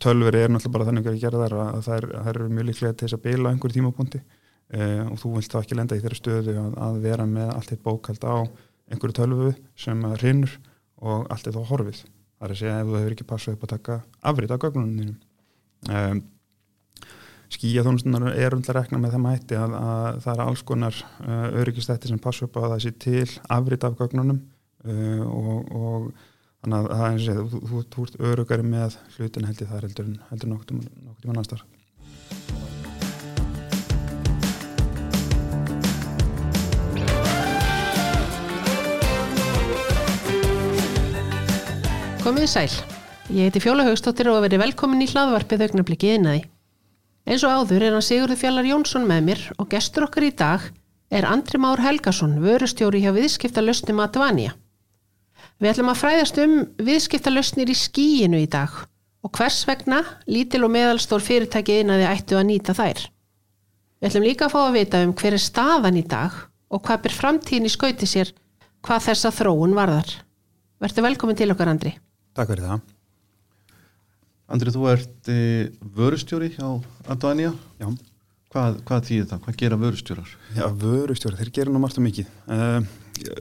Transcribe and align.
tölveri 0.00 0.44
er 0.44 0.52
náttúrulega 0.52 0.76
bara 0.76 0.88
þannig 0.88 1.10
að 1.10 1.20
gera 1.22 1.42
þar 1.42 1.56
að 1.60 1.80
það 1.86 1.96
er, 1.98 2.06
það 2.12 2.30
er 2.32 2.54
mjög 2.56 2.68
líklega 2.70 2.96
til 2.96 3.06
þess 3.06 3.18
að 3.18 3.24
beila 3.26 3.52
einhverjum 3.52 3.78
tímapunkti. 3.78 4.22
Uh, 4.72 5.02
og 5.10 5.18
þú 5.20 5.34
vilt 5.36 5.52
þá 5.52 5.58
ekki 5.60 5.76
lenda 5.76 5.96
í 5.98 6.00
þeirra 6.00 6.16
stöðu 6.16 6.52
að, 6.56 6.76
að 6.86 7.00
vera 7.04 7.26
með 7.28 7.50
allt 7.52 7.72
eitt 7.74 7.82
bókald 7.84 8.22
á 8.24 8.36
einhverju 8.92 9.16
tölvu 9.18 9.50
sem 9.76 10.06
hrinnur 10.14 10.54
og 11.02 11.26
allt 11.32 11.48
er 11.48 11.56
þá 11.56 11.66
horfið. 11.68 12.04
Það 12.38 12.46
er 12.46 12.54
að 12.54 12.60
segja 12.62 12.78
ef 12.80 12.88
þú 12.88 12.96
hefur 12.98 13.16
ekki 13.16 13.28
passað 13.28 13.56
upp 13.56 13.66
að 13.66 13.72
taka 13.76 13.98
afrið 14.32 14.54
af 14.54 14.62
gögnunum 14.64 15.12
um, 15.90 16.22
skíjaþónustunar 17.52 18.32
er 18.32 18.56
umhverfið 18.56 18.72
að 18.72 18.78
rekna 18.78 19.00
með 19.02 19.14
það 19.14 19.24
mætti 19.26 19.58
að, 19.58 19.76
að 19.78 20.18
það 20.24 20.32
er 20.32 20.42
alls 20.46 20.64
konar 20.66 20.98
uh, 21.02 21.46
öryggistætti 21.62 22.10
sem 22.10 22.20
passa 22.22 22.46
upp 22.46 22.58
á 22.58 22.62
það 22.64 22.82
sé 22.84 22.92
til 23.04 23.28
afrið 23.56 23.86
af 23.88 23.98
gögnunum 24.00 24.40
uh, 24.86 25.24
og, 25.28 25.72
og 25.76 26.08
þannig 26.62 26.78
að 26.78 26.88
það 26.94 27.04
er 27.04 27.12
eins 27.12 27.28
og 27.32 27.52
þú, 27.52 27.60
þú, 27.66 27.84
þú 27.92 28.06
ert 28.06 28.18
öryggari 28.30 28.66
með 28.66 28.98
hlutin 29.16 29.46
held 29.48 29.62
ég 29.62 29.70
það 29.70 29.86
heldur, 29.86 30.10
heldur 30.30 30.52
nokkur 30.52 30.82
tíma 31.22 31.38
næstar 31.38 31.64
Komið 42.22 42.44
sæl. 42.46 42.70
Ég 43.34 43.48
heiti 43.48 43.58
Fjóla 43.58 43.82
Haugstóttir 43.82 44.28
og 44.30 44.44
verið 44.44 44.60
velkomin 44.62 45.02
í 45.02 45.08
hlaðvarpið 45.10 45.64
augnablikið 45.66 46.12
innaði. 46.20 46.44
Eins 47.26 47.42
og 47.42 47.50
áður 47.50 47.82
er 47.88 47.96
hann 47.96 48.04
Sigurður 48.06 48.38
Fjallar 48.38 48.68
Jónsson 48.68 49.08
með 49.10 49.26
mér 49.26 49.42
og 49.58 49.66
gestur 49.74 50.06
okkar 50.06 50.28
í 50.28 50.30
dag 50.38 50.68
er 51.10 51.26
Andri 51.26 51.58
Már 51.58 51.82
Helgason, 51.82 52.38
vörustjóri 52.38 53.02
hjá 53.02 53.10
viðskiptalösnum 53.18 54.04
Advanja. 54.06 54.54
Við 55.62 55.70
ætlum 55.70 55.92
að 55.92 55.98
fræðast 56.00 56.38
um 56.42 56.52
viðskiptalösnir 56.82 57.70
í 57.70 57.74
skíinu 57.78 58.40
í 58.42 58.48
dag 58.50 58.72
og 59.22 59.30
hvers 59.36 59.60
vegna 59.68 60.00
lítil 60.26 60.64
og 60.66 60.72
meðalstór 60.74 61.22
fyrirtæki 61.22 61.76
innaði 61.84 62.08
ættu 62.08 62.34
að 62.34 62.48
nýta 62.48 62.74
þær. 62.74 63.04
Við 64.02 64.08
ætlum 64.08 64.24
líka 64.26 64.48
að 64.48 64.54
fá 64.56 64.58
að 64.64 64.78
vita 64.80 65.02
um 65.06 65.12
hver 65.20 65.36
er 65.36 65.42
staðan 65.44 66.00
í 66.00 66.02
dag 66.02 66.34
og 66.66 66.82
hvað 66.82 67.04
ber 67.04 67.14
framtíðin 67.14 67.68
í 67.68 67.70
skauti 67.70 68.08
sér 68.10 68.32
hvað 68.82 69.04
þessa 69.04 69.30
þróun 69.36 69.76
varðar. 69.78 70.10
Verður 70.82 71.06
velkomin 71.06 71.38
til 71.38 71.52
okkar 71.54 71.70
Andri. 71.70 71.92
Takk 72.34 72.50
fyrir 72.50 72.66
það. 72.66 72.82
Andri, 74.52 74.72
þú 74.74 74.88
ert 74.90 75.30
e, 75.30 75.38
vörustjóri 75.94 76.50
hjá 76.56 76.66
Advanja. 77.06 77.52
Já. 77.78 77.86
Hvað, 78.50 78.82
hvað 78.88 79.06
þýðir 79.12 79.30
það? 79.30 79.44
Hvað 79.46 79.62
gera 79.62 79.78
vörustjórar? 79.80 80.34
Já, 80.58 80.66
vörustjórar, 80.82 81.38
þeir 81.38 81.54
gera 81.54 81.72
nú 81.72 81.80
margt 81.80 82.02
og 82.02 82.04
mikið. 82.08 82.34
Uh, 82.50 82.82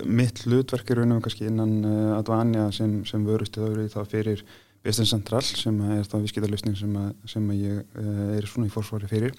mitt 0.05 0.43
hlutverk 0.45 0.89
er 0.91 1.01
raunum 1.01 1.21
kannski 1.23 1.47
innan 1.49 1.77
uh, 1.85 2.17
Advanja 2.17 2.69
sem, 2.75 3.01
sem 3.07 3.23
vörustjóri 3.27 3.87
þá 3.91 4.01
fyrir 4.09 4.43
Business 4.85 5.13
Central 5.13 5.43
sem 5.45 5.77
er 5.93 6.07
þá 6.09 6.17
viðskiptarlausning 6.19 6.77
sem, 6.79 6.97
sem 7.29 7.53
ég 7.57 7.83
uh, 7.83 8.33
er 8.37 8.49
svona 8.49 8.69
í 8.69 8.73
fórsvari 8.73 9.09
fyrir. 9.11 9.37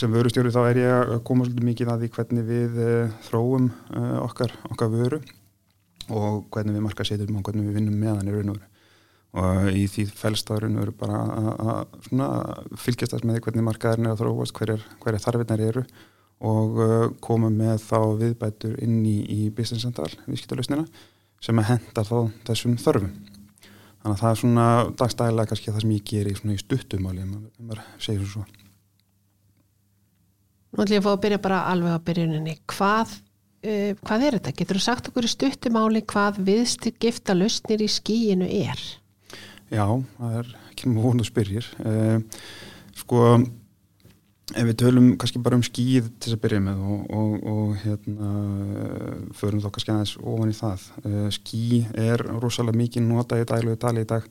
sem 0.00 0.14
vörustjóri 0.14 0.48
þá 0.48 0.62
er 0.64 0.78
ég 0.80 1.10
að 1.12 1.18
koma 1.28 1.44
svolítið 1.44 1.66
mikið 1.66 1.90
að 1.92 2.04
því 2.04 2.08
hvernig 2.14 2.46
við 2.48 2.78
þróum 3.26 3.66
okkar, 4.22 4.54
okkar 4.70 4.88
vöru 4.88 5.18
og 6.08 6.46
hvernig 6.54 6.78
við 6.78 6.84
marka 6.86 7.04
setjum 7.04 7.36
og 7.36 7.44
hvernig 7.44 7.68
við 7.68 7.76
vinnum 7.82 7.98
með 8.00 8.16
hann 8.16 8.30
í 8.30 8.36
raun 8.38 8.54
og 8.54 8.56
veru 8.56 8.70
og 9.36 9.68
í 9.76 9.84
því 9.92 10.06
fælstafurinn 10.16 10.78
veru 10.80 10.94
bara 10.96 11.18
að 11.20 12.78
fylgjast 12.80 13.12
þess 13.12 13.26
með 13.26 13.36
því 13.36 13.42
hvernig 13.44 13.66
markaðurinn 13.66 14.08
er 14.08 14.14
að 14.14 14.22
þróast, 14.22 14.54
hverjar 14.56 14.86
hver 15.02 15.18
þarfinnar 15.20 15.64
eru 15.66 15.84
og 16.38 16.78
uh, 16.78 17.06
koma 17.24 17.50
með 17.50 17.80
þá 17.82 17.98
viðbætur 18.20 18.76
inn 18.84 19.00
í, 19.06 19.18
í 19.26 19.40
business 19.50 19.86
central 19.86 20.10
viðskiptalösnina 20.26 20.86
sem 21.42 21.58
að 21.58 21.70
henda 21.72 22.04
þá 22.06 22.16
þessum 22.46 22.78
þörfum 22.78 23.12
þannig 23.98 24.12
að 24.12 24.20
það 24.22 24.30
er 24.30 24.40
svona 24.42 24.66
dagstæðilega 25.00 25.50
kannski 25.52 25.72
það 25.74 25.84
sem 25.84 25.94
ég 25.96 26.08
ger 26.12 26.30
í, 26.30 26.34
í 26.38 26.58
stuttumáli 26.62 27.24
ef 27.24 27.32
maður 27.58 27.84
segir 27.98 28.26
svo 28.30 28.46
Nú 30.68 30.84
ætlum 30.84 30.98
ég 30.98 31.00
að 31.00 31.06
fá 31.06 31.14
að 31.14 31.22
byrja 31.24 31.40
bara 31.42 31.64
alveg 31.70 31.96
á 31.96 32.06
byrjuninni 32.06 32.54
hvað 32.68 33.16
uh, 33.64 33.92
hvað 34.04 34.24
er 34.26 34.38
þetta? 34.38 34.54
Getur 34.60 34.78
þú 34.78 34.84
sagt 34.84 35.10
okkur 35.10 35.26
í 35.26 35.32
stuttumáli 35.32 36.02
hvað 36.06 36.40
viðstigifta 36.46 37.36
lausnir 37.36 37.84
í 37.84 37.90
skíinu 37.90 38.48
er? 38.60 38.82
Já, 39.68 39.84
það 40.16 40.36
er 40.40 40.52
ekki 40.70 40.92
mjög 40.92 41.08
vonu 41.08 41.26
spyrjir. 41.26 41.66
Uh, 41.82 42.20
sko, 42.96 43.24
ef 44.54 44.68
við 44.70 44.76
tölum 44.80 45.08
kannski 45.20 45.42
bara 45.44 45.58
um 45.58 45.64
skíð 45.66 46.10
til 46.16 46.30
þess 46.30 46.36
að 46.38 46.42
byrja 46.44 46.60
með 46.64 46.84
og, 46.88 47.00
og, 47.20 47.32
og 47.52 47.72
hérna, 47.82 48.28
förum 49.36 49.64
þá 49.64 49.70
kannski 49.74 49.94
aðeins 49.94 50.14
ofan 50.22 50.52
í 50.52 50.58
það. 50.58 50.86
Uh, 51.04 51.26
skí 51.34 51.64
er 51.92 52.24
rosalega 52.38 52.80
mikið 52.80 53.08
nota 53.08 53.40
í 53.40 53.48
dælu 53.48 53.74
og 53.74 53.82
dali 53.84 54.06
í 54.06 54.08
dag 54.08 54.30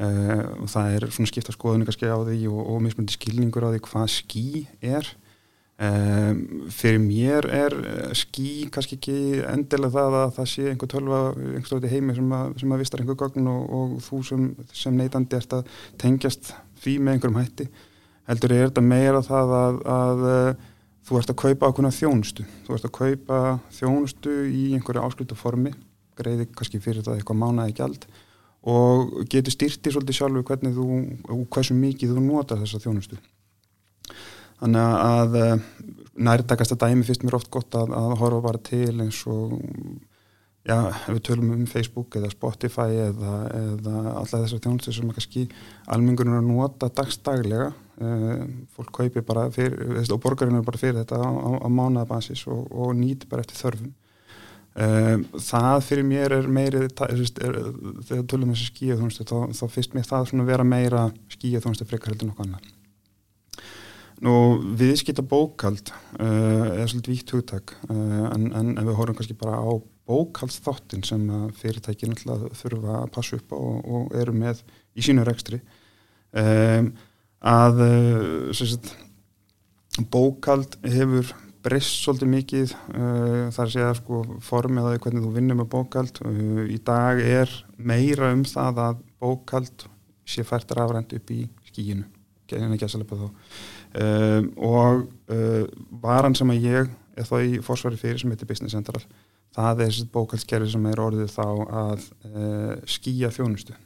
og 0.00 0.68
það 0.70 0.94
er 0.94 1.04
svona 1.12 1.28
skipta 1.28 1.52
skoðinu 1.52 1.84
kannski 1.84 2.08
á 2.08 2.16
því 2.24 2.46
og, 2.48 2.60
og 2.72 2.78
mismundi 2.80 3.12
skilningur 3.12 3.66
á 3.68 3.72
því 3.74 3.80
hvað 3.84 4.06
skí 4.14 4.44
er. 4.80 5.08
Um, 5.80 6.68
fyrir 6.68 6.98
mér 7.00 7.46
er 7.48 7.72
eh, 7.72 8.10
skí 8.12 8.66
kannski 8.68 8.98
ekki 8.98 9.14
endilega 9.48 9.94
það 9.94 10.16
að 10.18 10.32
það 10.36 10.48
sé 10.52 10.64
einhver 10.68 10.90
tölva 10.92 11.20
einhver 11.56 11.86
heimi 11.88 12.16
sem 12.18 12.34
að, 12.36 12.50
sem 12.60 12.74
að 12.76 12.82
vistar 12.82 13.00
einhver 13.00 13.16
gögn 13.22 13.48
og, 13.48 13.62
og 13.78 13.94
þú 14.04 14.18
sem, 14.28 14.42
sem 14.76 14.98
neytandi 14.98 15.38
ert 15.38 15.54
að 15.56 15.70
tengjast 16.02 16.52
því 16.82 16.98
með 17.00 17.16
einhverjum 17.16 17.40
hætti 17.40 17.68
heldur 18.28 18.54
er 18.54 18.68
þetta 18.68 18.84
meira 18.84 19.22
það 19.24 19.54
að, 19.56 19.78
að, 19.94 20.24
að 20.24 20.24
eh, 20.32 20.64
þú 21.06 21.20
ert 21.20 21.32
að 21.32 21.40
kaupa 21.42 21.70
ákveðna 21.70 21.92
þjónustu. 21.96 22.46
Þú 22.66 22.74
ert 22.76 22.88
að 22.88 22.96
kaupa 22.98 23.38
þjónustu 23.78 24.34
í 24.50 24.64
einhverju 24.76 25.06
áslutu 25.06 25.38
formi 25.38 25.72
greiði 26.20 26.50
kannski 26.52 26.82
fyrir 26.82 27.04
það 27.06 27.20
eitthvað 27.20 27.40
mánaði 27.40 27.76
gjald 27.78 28.04
og 28.70 29.14
getur 29.32 29.54
styrti 29.54 29.92
svolítið 29.92 30.18
sjálfu 30.18 30.42
hvernig 30.50 30.74
þú 30.76 30.86
og 31.32 31.44
hversu 31.54 31.76
mikið 31.78 32.12
þú 32.12 32.24
nota 32.26 32.58
þessa 32.60 32.82
þjónustu. 32.82 33.16
Þannig 34.60 34.96
að 35.00 35.36
eh, 35.40 35.66
nærtakast 36.20 36.74
að 36.76 36.82
dæmi 36.84 37.06
fyrst 37.08 37.24
mér 37.24 37.38
oft 37.38 37.50
gott 37.52 37.74
að, 37.78 37.94
að 37.96 38.16
horfa 38.20 38.44
bara 38.44 38.60
til 38.60 38.92
eins 39.00 39.22
og 39.30 39.54
já, 40.68 40.76
ef 40.76 41.08
við 41.14 41.22
tölum 41.30 41.54
um 41.54 41.66
Facebook 41.68 42.16
eða 42.20 42.32
Spotify 42.34 42.90
eða, 43.06 43.36
eða 43.56 43.94
alltaf 44.18 44.44
þessar 44.44 44.64
þjónustur 44.66 44.96
sem 44.98 45.14
kannski 45.16 45.46
almengunum 45.88 46.36
er 46.36 46.42
að 46.42 46.50
nota 46.50 46.90
dagstaglega 47.00 47.70
fólk 48.76 48.92
kaupi 48.96 49.22
bara 49.26 49.48
fyrir, 49.52 49.98
og 50.00 50.20
borgarinn 50.22 50.56
er 50.58 50.64
bara 50.66 50.80
fyrir 50.80 51.00
þetta 51.02 51.18
á, 51.20 51.28
á, 51.28 51.50
á 51.64 51.68
mánabasis 51.68 52.46
og, 52.48 52.66
og 52.72 52.94
nýti 52.96 53.28
bara 53.28 53.44
eftir 53.44 53.60
þörfum. 53.60 53.92
Eh, 54.78 55.16
það 55.34 55.80
fyrir 55.82 56.04
mér 56.06 56.32
er 56.36 56.46
meiri 56.46 56.84
þegar 56.94 58.26
tölum 58.30 58.52
um 58.52 58.54
þessi 58.54 58.68
skíu 58.68 58.94
þá, 58.94 59.48
þá 59.50 59.64
fyrst 59.66 59.96
mér 59.96 60.06
það 60.06 60.28
svona 60.30 60.46
vera 60.46 60.62
meira 60.62 61.08
skíu 61.32 61.58
þjónustu 61.58 61.86
frekar 61.90 62.12
heldur 62.12 62.30
nokkuð 62.30 62.46
annar 62.46 62.68
Nú, 64.20 64.34
viðskita 64.78 65.24
bókald 65.26 65.90
uh, 66.20 66.76
er 66.76 66.86
svolítið 66.86 67.14
vítt 67.16 67.32
hugtak 67.34 67.72
en, 67.88 68.50
en 68.52 68.74
við 68.76 68.94
horfum 68.98 69.16
kannski 69.18 69.36
bara 69.40 69.58
á 69.58 69.70
bókaldsþáttin 70.06 71.02
sem 71.08 71.24
fyrirtækið 71.56 72.12
náttúrulega 72.12 72.54
þurfa 72.60 72.96
að 73.00 73.12
passa 73.16 73.40
upp 73.40 73.54
og, 73.56 73.78
og 73.80 74.18
eru 74.22 74.36
með 74.36 74.60
í 74.94 75.02
sínu 75.02 75.24
rekstri 75.26 75.58
um, 76.30 76.92
að 77.40 77.80
uh, 77.84 78.50
sagt, 78.56 78.92
bókald 80.12 80.76
hefur 80.86 81.32
breyst 81.60 82.00
svolítið 82.00 82.30
mikið 82.32 82.70
þar 83.52 83.66
að 83.66 83.72
segja 83.74 83.88
sko, 83.98 84.22
formið 84.40 84.86
að 84.88 84.94
hvernig 85.04 85.24
þú 85.26 85.32
vinnum 85.34 85.58
með 85.60 85.66
bókald 85.74 86.20
í 86.72 86.78
dag 86.86 87.20
er 87.20 87.52
meira 87.76 88.30
um 88.32 88.46
það 88.48 88.80
að 88.86 89.02
bókald 89.20 89.84
sé 90.24 90.44
fært 90.48 90.72
rafrænt 90.78 91.12
upp 91.18 91.34
í 91.34 91.42
skíinu 91.68 92.06
en 92.56 92.72
ekki 92.74 92.86
að 92.88 92.94
selja 92.94 93.06
på 93.06 93.18
þá. 93.20 93.26
Og 94.56 95.04
varan 96.02 96.34
sem 96.34 96.50
að 96.50 96.64
ég 96.64 96.88
er 97.20 97.28
þá 97.28 97.36
í 97.44 97.60
fórsværi 97.62 98.00
fyrir 98.00 98.22
sem 98.22 98.32
heitir 98.32 98.48
Business 98.48 98.74
Central 98.74 99.04
það 99.54 99.84
er 99.84 99.92
þessi 99.92 100.08
bókaldskerfi 100.16 100.72
sem 100.72 100.88
er 100.90 101.04
orðið 101.04 101.36
þá 101.36 101.46
að 101.84 102.08
skýja 102.90 103.30
þjónustu 103.36 103.76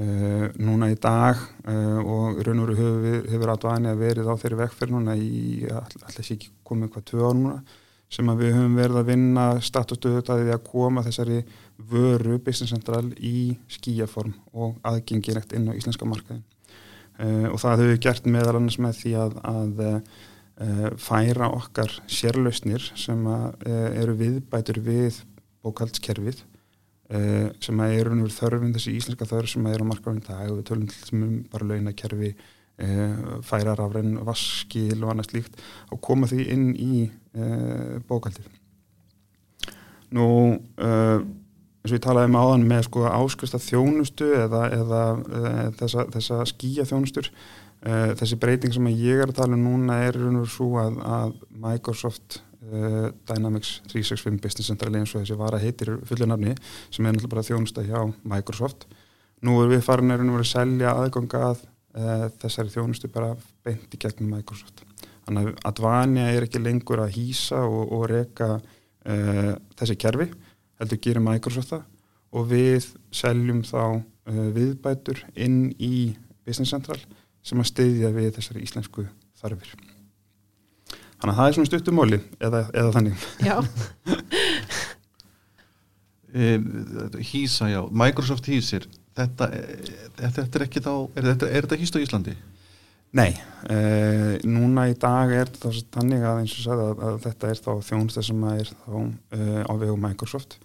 uh, 0.00 0.46
núna 0.60 0.90
í 0.92 0.98
dag 1.00 1.38
uh, 1.68 2.00
og 2.00 2.40
raun 2.44 2.62
og 2.64 2.70
veru 2.70 2.76
hefur, 2.78 3.30
hefur 3.32 3.52
aðvæðinni 3.54 3.92
að 3.92 4.02
verið 4.02 4.30
á 4.30 4.34
þeirri 4.42 4.60
vekkferð 4.62 4.94
núna 4.94 5.16
í 5.18 5.64
alltaf 5.70 6.20
ekki 6.24 6.52
komið 6.66 6.92
hvað 6.94 7.06
tvö 7.10 7.28
ár 7.28 7.38
núna 7.38 7.58
sem 8.14 8.30
að 8.30 8.42
við 8.44 8.52
höfum 8.54 8.78
verið 8.78 9.00
að 9.00 9.08
vinna 9.10 9.44
statustöðutaði 9.64 10.52
að 10.54 10.66
koma 10.66 11.02
þessari 11.06 11.40
vöru 11.90 12.38
Business 12.38 12.74
Central 12.74 13.08
í 13.18 13.56
skýjaform 13.72 14.34
og 14.52 14.76
aðgengilegt 14.86 15.54
inn 15.56 15.70
á 15.70 15.76
íslenska 15.76 16.06
markaðin 16.08 16.44
uh, 16.44 17.50
og 17.50 17.58
það 17.62 17.84
hefur 17.84 18.00
gert 18.08 18.30
meðal 18.30 18.58
annars 18.60 18.80
með 18.82 19.02
því 19.02 19.18
að, 19.24 19.42
að 19.54 19.84
færa 21.02 21.48
okkar 21.50 21.90
sérlausnir 22.06 22.84
sem 22.94 23.24
að, 23.26 23.64
eru 23.98 24.12
viðbætur 24.20 24.78
við 24.86 25.16
bókaldskerfið 25.66 26.44
sem 27.62 27.80
að 27.84 27.96
eru 28.00 28.28
þörfum 28.32 28.74
þessi 28.74 28.96
íslenska 28.98 29.28
þörf 29.30 29.52
sem 29.52 29.66
að 29.66 29.76
eru 29.76 29.86
á 29.86 29.90
markaðum 29.92 30.22
dag 30.26 30.50
og 30.50 30.58
við 30.58 30.68
tölum 30.70 30.88
til 30.90 30.98
þessum 30.98 31.24
um 31.26 31.34
bara 31.52 31.68
launakerfi 31.70 32.34
færar 33.46 33.78
af 33.84 33.92
renn 33.94 34.16
vaskil 34.26 34.96
og 35.04 35.12
annað 35.12 35.28
slíkt 35.28 35.60
og 35.94 36.00
koma 36.02 36.26
því 36.26 36.46
inn 36.50 36.64
í 36.74 37.04
bókaldið 38.08 38.48
nú 40.18 40.26
eins 41.84 41.92
og 41.92 41.98
ég 41.98 42.04
talaði 42.04 42.30
um 42.30 42.38
áðan 42.40 42.62
með 42.64 42.86
sko 42.86 43.02
áskrista 43.04 43.58
þjónustu 43.60 44.30
eða, 44.38 44.62
eða, 44.72 45.00
þessa, 45.76 46.06
þessa 46.14 46.38
skýja 46.48 46.86
þjónustur 46.88 47.28
uh, 47.28 48.14
þessi 48.16 48.38
breyting 48.40 48.72
sem 48.72 48.88
ég 48.94 49.20
er 49.20 49.28
að 49.28 49.42
tala 49.42 49.58
um 49.58 49.66
núna 49.66 49.98
er 50.06 50.16
raun 50.16 50.40
og 50.40 50.48
svo 50.48 50.70
að, 50.80 50.96
að 51.04 51.34
Microsoft 51.66 52.40
uh, 52.72 53.10
Dynamics 53.28 53.80
365 53.90 54.40
Business 54.42 54.70
Central 54.70 54.96
eins 54.98 55.14
og 55.14 55.22
þessi 55.22 55.38
vara 55.38 55.60
heitir 55.62 55.92
fullu 56.08 56.28
nafni 56.28 56.54
sem 56.88 57.04
er 57.04 57.14
náttúrulega 57.14 57.32
bara 57.34 57.46
þjónusta 57.48 57.84
hjá 57.86 58.00
Microsoft. 58.34 58.86
Nú 59.44 59.58
er 59.62 59.72
við 59.74 59.84
farin 59.84 60.14
að 60.14 60.44
selja 60.48 60.94
aðganga 60.94 61.42
að 61.50 61.64
uh, 61.64 62.26
þessari 62.42 62.74
þjónustu 62.74 63.10
bara 63.12 63.34
beint 63.66 63.94
í 63.94 64.00
gegnum 64.00 64.34
Microsoft. 64.36 64.84
Þannig 65.24 65.52
að 65.52 65.62
Advania 65.70 66.30
er 66.32 66.46
ekki 66.46 66.60
lengur 66.60 67.00
að 67.04 67.14
hýsa 67.16 67.62
og, 67.64 67.92
og 67.96 68.08
reyka 68.10 68.58
þessi 69.04 69.98
kerfi 70.00 70.30
heldur 70.80 71.00
gerir 71.04 71.24
Microsoft 71.24 71.74
það. 71.74 71.82
Og 72.36 72.46
við 72.48 72.86
seljum 73.12 73.60
þá 73.64 74.00
viðbætur 74.56 75.20
inn 75.36 75.74
í 75.76 76.14
Business 76.44 76.72
Central 76.72 77.00
sem 77.44 77.60
að 77.60 77.72
steyðja 77.72 78.12
við 78.16 78.30
þessari 78.38 78.64
íslensku 78.64 79.08
þarfir. 79.40 79.76
Þannig 81.24 81.38
að 81.38 81.38
það 81.40 81.46
er 81.48 81.54
svona 81.56 81.68
stuttumóli 81.70 82.16
eða, 82.44 82.58
eða 82.76 82.90
þannig. 82.92 83.22
Já. 83.40 83.54
Hýsa, 87.30 87.68
já. 87.72 87.78
Microsoft 87.88 88.50
hýsir. 88.50 88.84
Þetta, 89.16 89.48
þetta 90.18 90.44
er 90.44 90.64
ekki 90.66 90.82
þá, 90.84 90.90
er 91.16 91.28
þetta, 91.30 91.48
er 91.48 91.64
þetta 91.64 91.78
hýst 91.80 91.96
á 91.96 92.04
Íslandi? 92.04 92.34
Nei, 93.16 93.30
uh, 93.72 94.34
núna 94.44 94.84
í 94.90 94.98
dag 95.00 95.32
er 95.32 95.48
þetta 95.48 95.72
þannig 95.96 96.28
að 96.28 96.42
eins 96.42 96.58
og 96.58 96.66
sagði 96.66 96.88
að, 96.90 97.02
að 97.08 97.18
þetta 97.24 97.52
er 97.54 97.64
þá 97.64 97.72
þjónustað 97.88 98.28
sem 98.28 98.46
er 98.50 98.74
þá 98.74 98.94
uh, 99.00 99.60
á 99.64 99.72
vegu 99.80 99.96
Microsoft. 100.04 100.58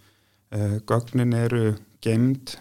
Uh, 0.52 0.76
gögnin 0.84 1.32
eru 1.40 1.70
gemd 2.04 2.58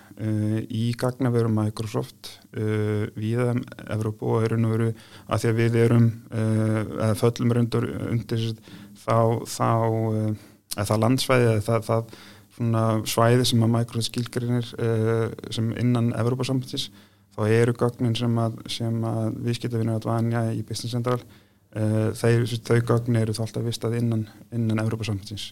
í 0.72 0.90
gagnaveru 1.00 1.52
Microsoft 1.52 2.39
við 2.50 3.40
Evrópu 3.94 4.32
og 4.34 4.46
eru 4.48 4.58
nú 4.58 4.72
veru 4.72 4.88
að 5.30 5.44
því 5.44 5.50
að 5.50 5.60
við 5.60 5.76
erum 5.84 6.08
eða 6.34 7.12
föllum 7.20 7.54
rundur 7.54 7.86
undir 8.10 8.48
þá, 8.98 9.46
þá 9.46 9.70
eða 10.74 10.88
það 10.90 11.04
landsvæði 11.04 11.52
eða 11.52 11.62
það, 11.68 12.10
það 12.58 13.06
svæði 13.14 13.46
sem 13.52 13.68
að 13.68 13.74
Microsoft 13.76 14.10
skilgrinir 14.10 14.72
sem 15.54 15.70
innan 15.78 16.10
Evrópa-sambandsins 16.18 16.90
þá 17.40 17.44
eru 17.56 17.76
gögnin 17.78 18.18
sem 18.18 18.36
að, 18.42 18.58
að 18.68 19.38
viðskiptafinnur 19.46 20.00
að 20.00 20.10
vanja 20.10 20.44
í 20.52 20.64
Business 20.68 20.96
Central 20.96 21.20
uh, 21.22 22.10
þeir, 22.18 22.46
þau 22.68 22.80
gögn 22.92 23.20
eru 23.22 23.36
þá 23.36 23.44
alltaf 23.46 23.68
vistað 23.68 24.00
innan, 24.02 24.26
innan 24.56 24.82
Európa-sambandsins 24.84 25.52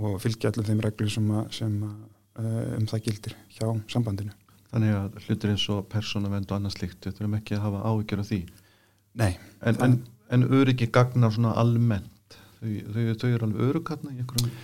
og 0.00 0.18
fylgja 0.22 0.50
allir 0.50 0.66
þeim 0.66 0.82
reglur 0.82 1.12
sem, 1.12 1.28
að, 1.36 1.50
sem 1.58 1.76
að, 1.86 1.98
uh, 2.42 2.62
um 2.78 2.88
það 2.90 3.04
gildir 3.08 3.36
hjá 3.58 3.66
sambandinu. 3.92 4.34
Þannig 4.72 4.94
að 4.96 5.16
hlutur 5.26 5.52
eins 5.52 5.64
og 5.72 5.82
persónavend 5.92 6.52
og 6.56 6.70
slikt, 6.72 7.02
þetta 7.04 7.24
er 7.26 7.34
ekki 7.36 7.58
að 7.58 7.64
hafa 7.66 7.82
áhyggjur 7.90 8.22
af 8.22 8.28
því? 8.30 8.38
Nei. 9.20 9.32
En, 9.60 9.80
en, 9.84 9.98
en 10.32 10.46
öryggi 10.48 10.88
gagnar 10.92 11.34
svona 11.34 11.52
almennt, 11.60 12.38
þau, 12.56 12.70
þau, 12.94 13.02
þau 13.20 13.28
eru 13.28 13.48
alveg 13.48 13.66
örugkarna 13.68 14.14
í 14.14 14.22
einhverjum? 14.22 14.54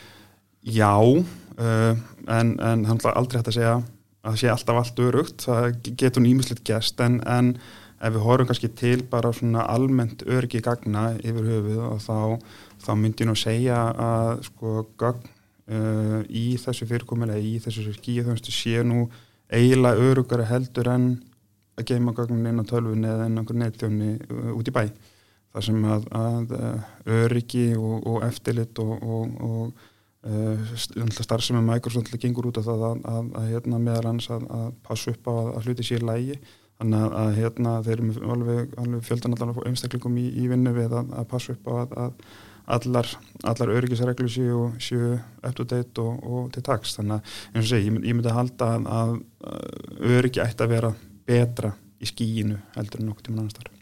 Já, 0.69 0.95
uh, 1.05 2.01
en, 2.39 2.55
en 2.57 2.87
aldrei 2.89 3.39
hægt 3.39 3.53
að 3.53 3.59
segja 3.59 3.75
að 3.77 3.85
það 4.33 4.41
sé 4.41 4.51
alltaf 4.53 4.81
allt 4.81 5.05
örugt, 5.05 5.45
það 5.45 5.93
getur 6.01 6.25
nýmislegt 6.25 6.65
gæst 6.67 7.01
en, 7.05 7.21
en 7.29 7.53
ef 7.99 8.15
við 8.15 8.25
horfum 8.25 8.49
kannski 8.49 8.71
til 8.79 9.05
bara 9.11 9.33
svona 9.35 9.65
almennt 9.71 10.25
öryggi 10.27 10.63
gagna 10.65 11.11
yfir 11.19 11.47
höfuð 11.53 11.81
og 11.87 12.03
þá, 12.03 12.19
þá 12.85 12.91
myndi 12.99 13.25
ég 13.25 13.31
nú 13.31 13.37
segja 13.39 13.79
að 13.93 14.45
sko 14.49 14.75
gagn 15.01 15.25
uh, 15.69 16.21
í 16.29 16.51
þessu 16.61 16.89
fyrirkomulega, 16.91 17.41
í 17.43 17.59
þessu 17.63 17.93
skíu 17.97 18.27
þjónustu 18.27 18.55
sé 18.55 18.85
nú 18.87 19.07
eiginlega 19.49 20.09
örugara 20.11 20.47
heldur 20.49 20.91
en 20.93 21.11
að 21.79 21.93
geima 21.93 22.15
gagnin 22.17 22.51
inn 22.51 22.63
á 22.63 22.65
tölvun 22.69 23.07
eða 23.07 23.29
inn 23.29 23.41
á 23.41 23.45
nettjóni 23.63 24.11
uh, 24.29 24.51
út 24.57 24.69
í 24.69 24.75
bæ. 24.75 24.83
Það 25.55 25.65
sem 25.69 25.85
að, 25.89 26.09
að 26.19 26.57
uh, 26.59 26.89
öryggi 27.23 27.69
og, 27.79 27.95
og 28.07 28.27
eftirlit 28.27 28.81
og, 28.83 28.95
og, 28.99 29.39
og 29.49 29.85
uh, 30.29 31.13
starfsemi 31.23 31.63
Microsoft 31.65 32.13
gengur 32.21 32.51
út 32.51 32.61
af 32.61 32.69
það 32.69 32.87
að, 32.91 33.05
að, 33.15 33.31
að 33.41 33.53
hérna, 33.55 33.83
meðal 33.83 34.11
hans 34.13 34.31
að 34.35 34.73
passa 34.87 35.15
upp 35.15 35.31
á 35.31 35.35
að 35.39 35.69
hluti 35.69 35.87
sér 35.87 36.05
lægi 36.09 36.41
þannig 36.79 37.17
að 37.23 37.33
hérna, 37.41 37.79
þeir 37.83 38.03
eru 38.05 38.35
alveg, 38.35 38.77
alveg 38.79 39.07
fjöldan 39.07 39.35
allar 39.35 39.67
einstakleikum 39.67 40.19
í, 40.21 40.29
í 40.39 40.45
vinnu 40.51 40.75
við 40.77 40.95
að 41.01 41.25
passa 41.31 41.57
upp 41.57 41.67
á 41.67 41.75
að 42.05 42.21
allar, 42.69 43.09
allar 43.49 43.75
öryggisreglu 43.79 44.29
séu, 44.33 44.69
séu 44.83 45.17
to 45.57 45.67
date 45.69 46.05
og, 46.05 46.23
og 46.23 46.53
til 46.55 46.65
taks 46.67 46.99
þannig 46.99 47.19
að 47.19 47.35
eins 47.55 47.65
og 47.65 47.71
segi, 47.73 47.89
ég, 47.89 47.99
ég 48.11 48.17
myndi 48.17 48.33
að 48.33 48.39
halda 48.43 48.71
að 48.99 49.19
öryggi 50.19 50.45
ætti 50.45 50.67
að 50.67 50.75
vera 50.77 50.95
betra 51.29 51.73
í 51.99 52.09
skíinu 52.09 52.61
heldur 52.77 53.03
en 53.03 53.11
nokkur 53.11 53.29
tíma 53.29 53.43
annar 53.43 53.55
starf 53.57 53.75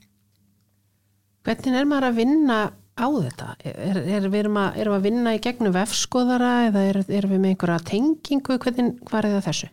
Hvernig 1.47 1.79
er 1.79 1.87
maður 1.87 2.09
að 2.09 2.17
vinna 2.19 2.59
á 2.97 3.07
þetta? 3.07 3.49
Er, 3.63 3.99
er, 4.03 4.25
við 4.33 4.41
erum, 4.41 4.57
að, 4.59 4.79
erum 4.83 4.97
að 4.97 5.05
vinna 5.07 5.35
í 5.37 5.43
gegnum 5.45 5.75
vefskoðara 5.77 6.53
eða 6.71 6.83
er, 6.91 6.99
erum 7.07 7.35
við 7.37 7.43
með 7.43 7.53
einhverja 7.53 7.83
tengingu? 7.93 8.57
Hvernig, 8.63 8.97
hvað 9.07 9.21
er 9.21 9.37
það 9.37 9.45
þessu? 9.47 9.69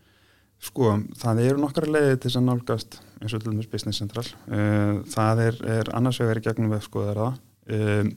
Sko, 0.64 0.92
það 1.20 1.42
eru 1.48 1.64
nokkara 1.64 1.90
leiði 1.92 2.14
til 2.14 2.30
þess 2.30 2.40
að 2.40 2.46
nálgast 2.52 3.00
eins 3.24 3.34
og 3.34 3.42
til 3.42 3.52
dæmis 3.52 3.72
Business 3.72 4.04
Central. 4.04 4.26
Uh, 4.46 5.02
það 5.12 5.42
er, 5.48 5.58
er 5.80 5.92
annars 5.98 6.22
vegar 6.22 6.40
í 6.40 6.46
gegnum 6.46 6.76
vefskoðara 6.76 7.32
uh, 7.34 8.14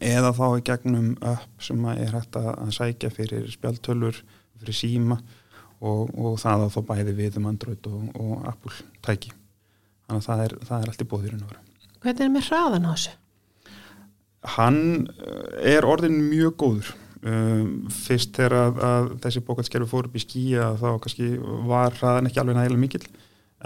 eða 0.00 0.34
þá 0.36 0.44
í 0.58 0.64
gegnum 0.66 1.10
upp 1.20 1.64
sem 1.64 1.88
er 1.94 2.14
hægt 2.16 2.38
að 2.40 2.70
sækja 2.76 3.12
fyrir 3.14 3.48
spjaltölur, 3.52 4.20
fyrir 4.60 4.78
síma 4.78 5.18
og, 5.80 6.10
og 6.14 6.38
það 6.42 6.66
á 6.66 6.68
þá 6.74 6.80
bæði 6.92 7.16
við 7.18 7.40
um 7.40 7.50
Android 7.50 7.90
og, 7.90 8.06
og 8.14 8.48
Apple 8.50 8.74
tæki. 9.04 9.34
Þannig 10.06 10.22
að 10.22 10.26
það 10.28 10.46
er, 10.46 10.56
það 10.68 10.80
er 10.80 10.92
allt 10.92 11.04
í 11.04 11.10
bóðirinn. 11.10 11.44
Hvernig 12.04 12.26
er 12.26 12.34
með 12.34 12.50
hraðan 12.50 12.88
á 12.88 12.92
þessu? 12.94 13.18
hann 14.56 15.08
eh, 15.24 15.74
er 15.76 15.86
orðin 15.88 16.20
mjög 16.28 16.56
góður 16.60 16.90
um, 17.24 17.86
fyrst 17.92 18.34
þegar 18.36 18.56
að, 18.58 18.80
að 18.88 19.10
þessi 19.24 19.44
bókaldskerfi 19.46 19.90
fór 19.90 20.08
upp 20.08 20.18
í 20.18 20.24
skíja 20.24 20.72
þá 20.80 20.88
kannski 21.04 21.30
var 21.68 21.96
hraðan 21.98 22.28
ekki 22.30 22.42
alveg 22.42 22.58
nægilega 22.58 22.84
mikil 22.84 23.04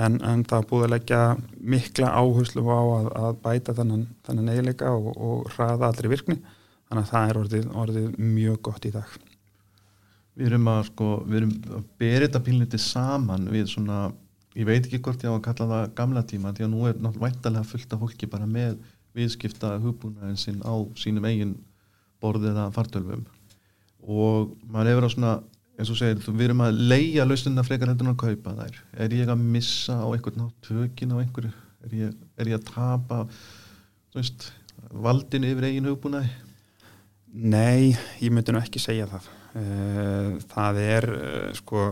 en, 0.05 0.19
en 0.25 0.45
það 0.49 0.69
búið 0.71 0.87
að 0.87 0.93
leggja 0.95 1.23
mikla 1.75 2.13
áherslu 2.21 2.65
á 2.69 2.81
að, 2.81 3.09
að 3.23 3.41
bæta 3.45 3.75
þennan, 3.79 4.05
þennan 4.27 4.53
eiginleika 4.53 4.93
og, 4.95 5.11
og 5.17 5.51
hraða 5.55 5.91
allri 5.91 6.13
virkni. 6.13 6.39
Þannig 6.89 7.05
að 7.05 7.11
það 7.13 7.31
er 7.31 7.41
orðið, 7.43 7.67
orðið 7.83 8.07
mjög 8.23 8.61
gott 8.69 8.87
í 8.89 8.93
dag. 8.95 9.17
Við 10.39 10.51
erum 10.53 10.71
að 10.71 10.85
sko, 10.89 11.09
við 11.27 11.41
erum 11.41 11.55
að 11.77 11.89
bera 12.01 12.29
þetta 12.29 12.45
pílniti 12.47 12.81
saman 12.81 13.49
við 13.53 13.67
svona, 13.73 14.05
ég 14.55 14.69
veit 14.69 14.85
ekki 14.87 15.03
hvort 15.05 15.25
ég 15.27 15.35
á 15.35 15.37
að 15.37 15.45
kalla 15.49 15.69
það 15.73 15.91
gamla 15.99 16.23
tíma 16.31 16.55
því 16.55 16.67
að 16.67 16.73
nú 16.73 16.87
er 16.87 16.95
náttúrulega 16.97 17.27
væntalega 17.27 17.71
fullt 17.73 17.97
af 17.97 18.05
fólki 18.05 18.31
bara 18.31 18.47
með 18.49 18.79
viðskipta 19.19 19.75
hugbúnaðin 19.83 20.39
sinn 20.39 20.63
á 20.63 20.75
sínum 21.01 21.27
eigin 21.27 21.57
borðiða 22.23 22.69
fartölfum 22.75 23.27
og 24.09 24.55
maður 24.71 24.93
hefur 24.93 25.07
á 25.07 25.11
svona 25.13 25.33
eins 25.79 25.93
og 25.93 25.99
segir, 26.01 26.21
við 26.27 26.49
erum 26.49 26.65
að 26.67 26.83
leia 26.91 27.27
lausnuna 27.27 27.65
frekar 27.67 27.93
heldur 27.93 28.09
en 28.09 28.15
að 28.15 28.21
kaupa 28.25 28.57
þær. 28.59 28.81
Er 29.05 29.17
ég 29.17 29.31
að 29.33 29.45
missa 29.57 30.01
á 30.03 30.07
einhvern 30.11 30.43
nátt 30.43 30.69
tökin 30.69 31.15
á 31.15 31.21
einhverju, 31.23 31.53
er 31.87 31.97
ég, 32.01 32.17
er 32.39 32.53
ég 32.53 32.59
að 32.59 32.69
tapa 32.73 33.23
veist, 34.17 34.51
valdin 34.91 35.47
yfir 35.47 35.69
eigin 35.71 35.89
hugbúnaði? 35.91 36.33
Nei, 37.29 37.95
ég 38.23 38.33
myndi 38.33 38.55
nú 38.55 38.63
ekki 38.63 38.81
segja 38.83 39.07
það. 39.11 39.31
Eh, 39.59 40.35
það 40.51 40.83
er 40.83 41.09
eh, 41.15 41.49
sko 41.57 41.91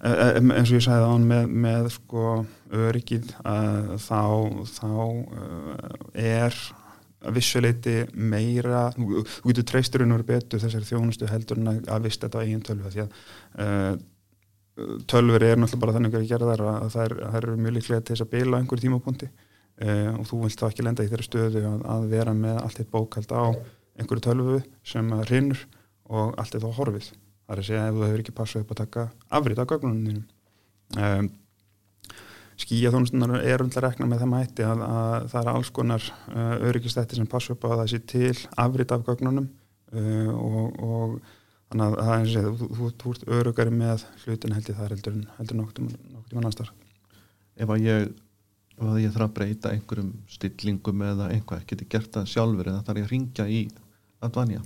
Eh, 0.00 0.38
eins 0.40 0.70
og 0.70 0.78
ég 0.78 0.84
sagði 0.86 1.08
án 1.12 1.24
með, 1.28 1.50
með 1.60 1.86
sko 1.92 2.28
öryggið 2.72 3.34
þá, 4.00 4.22
þá 4.64 4.92
eh, 5.36 6.54
er 7.20 7.36
vissuleiti 7.36 7.96
meira 8.14 8.86
þú 8.96 9.24
getur 9.50 9.68
treysturinn 9.72 10.14
verið 10.16 10.30
betur 10.32 10.62
þessari 10.62 10.88
þjónustu 10.88 11.28
heldur 11.30 11.60
en 11.60 11.72
að 11.76 12.08
vist 12.08 12.24
þetta 12.24 12.40
á 12.40 12.44
eigin 12.44 12.64
tölvu 12.64 12.92
því 12.94 13.04
að 13.04 13.14
uh, 13.64 13.94
tölvur 15.10 15.44
er 15.44 15.60
náttúrulega 15.60 15.84
bara 15.84 15.96
þannig 15.98 16.18
að 16.18 16.28
gera 16.30 16.50
þar 16.52 16.66
að 16.70 16.90
það 16.94 17.06
er, 17.06 17.16
er 17.40 17.48
mjög 17.56 17.76
líklega 17.76 18.04
til 18.04 18.14
þess 18.14 18.26
að 18.26 18.32
bila 18.36 18.60
einhverjum 18.60 18.86
tímapunkti 18.86 19.30
uh, 19.30 20.12
og 20.16 20.28
þú 20.30 20.44
vilt 20.44 20.62
þá 20.62 20.68
ekki 20.70 20.86
lenda 20.86 21.04
í 21.04 21.10
þeirra 21.10 21.28
stöðu 21.28 21.64
að, 21.72 21.82
að 21.96 22.06
vera 22.14 22.36
með 22.36 22.62
allt 22.62 22.80
eitt 22.80 22.94
bókald 22.94 23.34
á 23.36 23.44
einhverju 24.00 24.24
tölvu 24.28 24.62
sem 24.86 25.12
rinnur 25.28 25.66
og 26.10 26.38
allt 26.40 26.56
eitt 26.56 26.64
á 26.64 26.72
horfið 26.78 27.12
Það 27.50 27.56
er 27.56 27.60
að 27.64 27.66
segja 27.66 27.86
ef 27.88 27.96
þú 27.96 28.02
hefur 28.06 28.20
ekki 28.22 28.32
passað 28.38 28.62
upp 28.62 28.68
að 28.70 28.78
taka 28.78 29.04
afrið 29.34 29.58
á 29.58 29.64
gögnunum 29.72 30.02
þínum. 30.06 30.26
Um, 31.02 31.28
Skíjaþónustunar 32.60 33.38
er 33.40 33.62
að 33.64 33.78
rekna 33.84 34.08
með 34.08 34.22
það 34.22 34.32
mætti 34.34 34.64
að, 34.66 34.82
að 34.84 35.26
það 35.32 35.40
er 35.40 35.50
alls 35.54 35.70
konar 35.76 36.06
uh, 36.34 36.56
öryggistætti 36.68 37.16
sem 37.16 37.28
passa 37.30 37.54
upp 37.54 37.64
á 37.64 37.68
að 37.70 37.78
það 37.80 37.92
sé 37.92 38.00
til 38.12 38.32
afrið 38.64 38.96
af 38.96 39.04
gögnunum 39.06 39.46
uh, 39.48 40.32
og, 40.34 40.80
og 40.84 41.14
þannig 41.70 41.86
að 41.86 41.96
það 42.00 42.10
er 42.14 42.18
að 42.18 42.32
segja 42.34 42.52
þú, 42.58 42.68
þú, 42.76 42.90
þú 43.00 43.14
ert 43.14 43.28
öryggari 43.38 43.76
með 43.76 44.04
hlutin 44.24 44.56
held 44.56 44.72
ég 44.72 44.80
það 44.80 44.92
heldur, 44.94 45.20
heldur 45.38 45.60
nokkur 45.60 45.94
tíma 46.30 46.44
næstar. 46.44 46.74
Ef 47.60 47.72
að 47.72 47.86
ég, 47.86 48.10
ég 49.04 49.14
þarf 49.14 49.26
að 49.28 49.34
breyta 49.38 49.72
einhverjum 49.74 50.12
stillingum 50.30 51.06
eða 51.06 51.30
einhvað, 51.32 51.64
geti 51.70 51.88
gert 51.90 52.12
það 52.16 52.30
sjálfur 52.34 52.72
eða 52.72 52.84
þarf 52.88 53.00
ég 53.00 53.08
að 53.08 53.14
ringja 53.14 53.48
í 53.48 53.62
Advanja? 54.20 54.62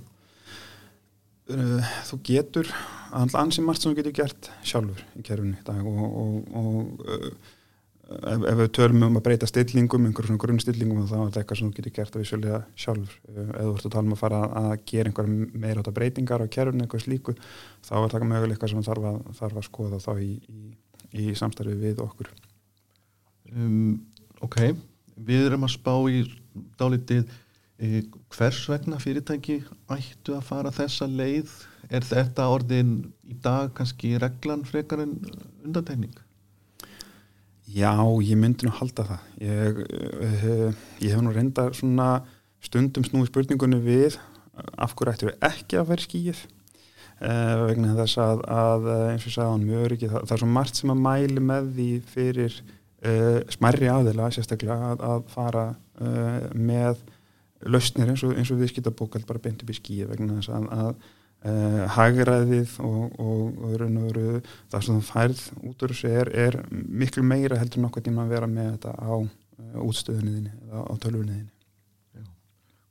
Uh, 1.45 1.91
þú 2.09 2.17
getur 2.25 2.71
ansið 3.13 3.67
margt 3.67 3.83
sem 3.83 3.93
þú 3.93 3.99
getur 3.99 4.15
gert 4.17 4.47
sjálfur 4.65 5.03
í 5.13 5.21
kerfinu 5.27 5.59
og, 5.85 6.15
og, 6.17 6.55
og 6.57 7.05
uh, 7.05 7.53
ef, 8.05 8.45
ef 8.51 8.57
við 8.61 8.71
tölum 8.77 9.05
um 9.09 9.19
að 9.19 9.25
breyta 9.27 9.49
stillingum, 9.49 10.07
einhverjum 10.09 10.33
svona 10.33 10.43
grunnstillingum 10.45 11.05
þá 11.05 11.15
er 11.17 11.27
þetta 11.27 11.43
eitthvað 11.43 11.61
sem 11.61 11.69
þú 11.69 11.77
getur 11.79 11.95
gert 11.99 12.17
að 12.17 12.25
vissulega 12.25 12.63
sjálfur. 12.85 13.19
Uh, 13.29 13.43
ef 13.45 13.61
þú 13.61 13.75
ert 13.75 13.85
að 13.85 13.95
tala 13.97 14.05
um 14.05 14.17
að 14.17 14.23
fara 14.23 14.41
að 14.63 14.73
gera 14.91 15.11
einhverjum 15.11 15.61
meira 15.65 15.83
átta 15.83 15.95
breytingar 15.99 16.45
á 16.45 16.53
kerfinu, 16.57 16.85
eitthvað 16.85 17.05
slíku 17.05 17.37
þá 17.85 17.93
er 17.99 18.09
þetta 18.09 18.31
möguleika 18.33 18.71
sem 18.71 18.83
þarf 18.89 19.11
að, 19.11 19.21
þarf 19.39 19.61
að 19.61 19.69
skoða 19.69 20.01
þá 20.03 20.11
í, 20.19 20.33
í, 20.49 20.75
í 21.25 21.37
samstarfi 21.37 21.79
við 21.79 22.03
okkur. 22.05 22.33
Um, 23.55 24.03
Ok, 24.43 24.59
við 25.25 25.47
erum 25.47 25.63
að 25.65 25.75
spá 25.77 25.93
í 26.11 26.19
dálítið 26.79 27.23
e, 27.79 28.03
hvers 28.35 28.59
vegna 28.69 28.99
fyrirtæki 29.01 29.61
ættu 29.95 30.35
að 30.35 30.43
fara 30.49 30.73
þessa 30.75 31.07
leið? 31.09 31.53
Er 31.89 32.05
þetta 32.05 32.49
orðin 32.51 32.91
í 33.25 33.37
dag 33.41 33.71
kannski 33.77 34.15
reglan 34.21 34.65
frekar 34.67 35.05
en 35.05 35.15
undantegning? 35.63 36.13
Já, 37.65 37.97
ég 38.21 38.37
myndi 38.37 38.67
nú 38.67 38.73
halda 38.77 39.07
það. 39.09 39.29
Ég, 39.41 39.79
uh, 39.81 40.83
ég 41.01 41.13
hef 41.15 41.23
nú 41.25 41.33
reynda 41.33 41.71
svona 41.73 42.09
stundum 42.63 43.05
snúið 43.05 43.31
spurningunni 43.31 43.79
við 43.81 44.19
af 44.77 44.93
hverju 44.95 45.13
ættu 45.13 45.29
við 45.29 45.47
ekki 45.49 45.79
að 45.79 45.89
vera 45.89 46.05
skýið? 46.05 46.43
Uh, 47.15 47.65
vegna 47.69 47.95
þess 47.95 48.19
að, 48.19 48.41
að 48.51 48.87
eins 48.91 49.23
og 49.23 49.29
ég 49.29 49.35
sagði 49.37 49.51
á 49.55 49.63
mjög 49.63 49.83
öryggi 49.87 50.09
það, 50.11 50.23
það 50.27 50.35
er 50.35 50.41
svo 50.41 50.49
margt 50.51 50.79
sem 50.79 50.91
að 50.91 51.03
mæli 51.05 51.43
með 51.47 51.69
því 51.77 51.89
fyrir 52.11 52.57
uh, 52.59 53.37
smærri 53.55 53.91
aðila 53.91 54.31
sérstaklega 54.35 54.89
að, 54.91 55.05
að 55.09 55.21
fara 55.31 55.65
uh, 55.71 56.49
með 56.53 56.99
lausnir 57.71 58.11
eins 58.11 58.25
og, 58.27 58.35
og 58.35 58.59
viðskiptabókald 58.59 59.27
bara 59.29 59.41
beint 59.45 59.63
upp 59.63 59.71
í 59.71 59.77
skíi 59.77 60.09
vegna 60.09 60.41
þess 60.41 60.51
að, 60.57 60.67
að 60.75 60.91
uh, 61.45 61.81
hagræðið 61.95 62.77
og, 62.85 63.17
og, 63.21 63.63
og 63.63 63.73
veru, 63.95 64.43
það 64.73 64.85
sem 64.87 64.99
það 64.99 65.09
færð 65.11 65.43
út 65.69 65.85
úr 65.85 65.95
þessu 65.95 66.13
er, 66.21 66.31
er 66.45 66.59
miklu 66.71 67.25
meira 67.25 67.59
heldur 67.61 67.85
nokkuð 67.85 68.07
tíma 68.09 68.25
að 68.25 68.37
vera 68.37 68.51
með 68.51 68.71
þetta 68.75 68.95
á 68.97 69.13
uh, 69.15 69.83
útstöðunniðinni 69.85 70.55
eða 70.69 70.85
á 70.85 70.93
tölvunniðinni 71.05 71.51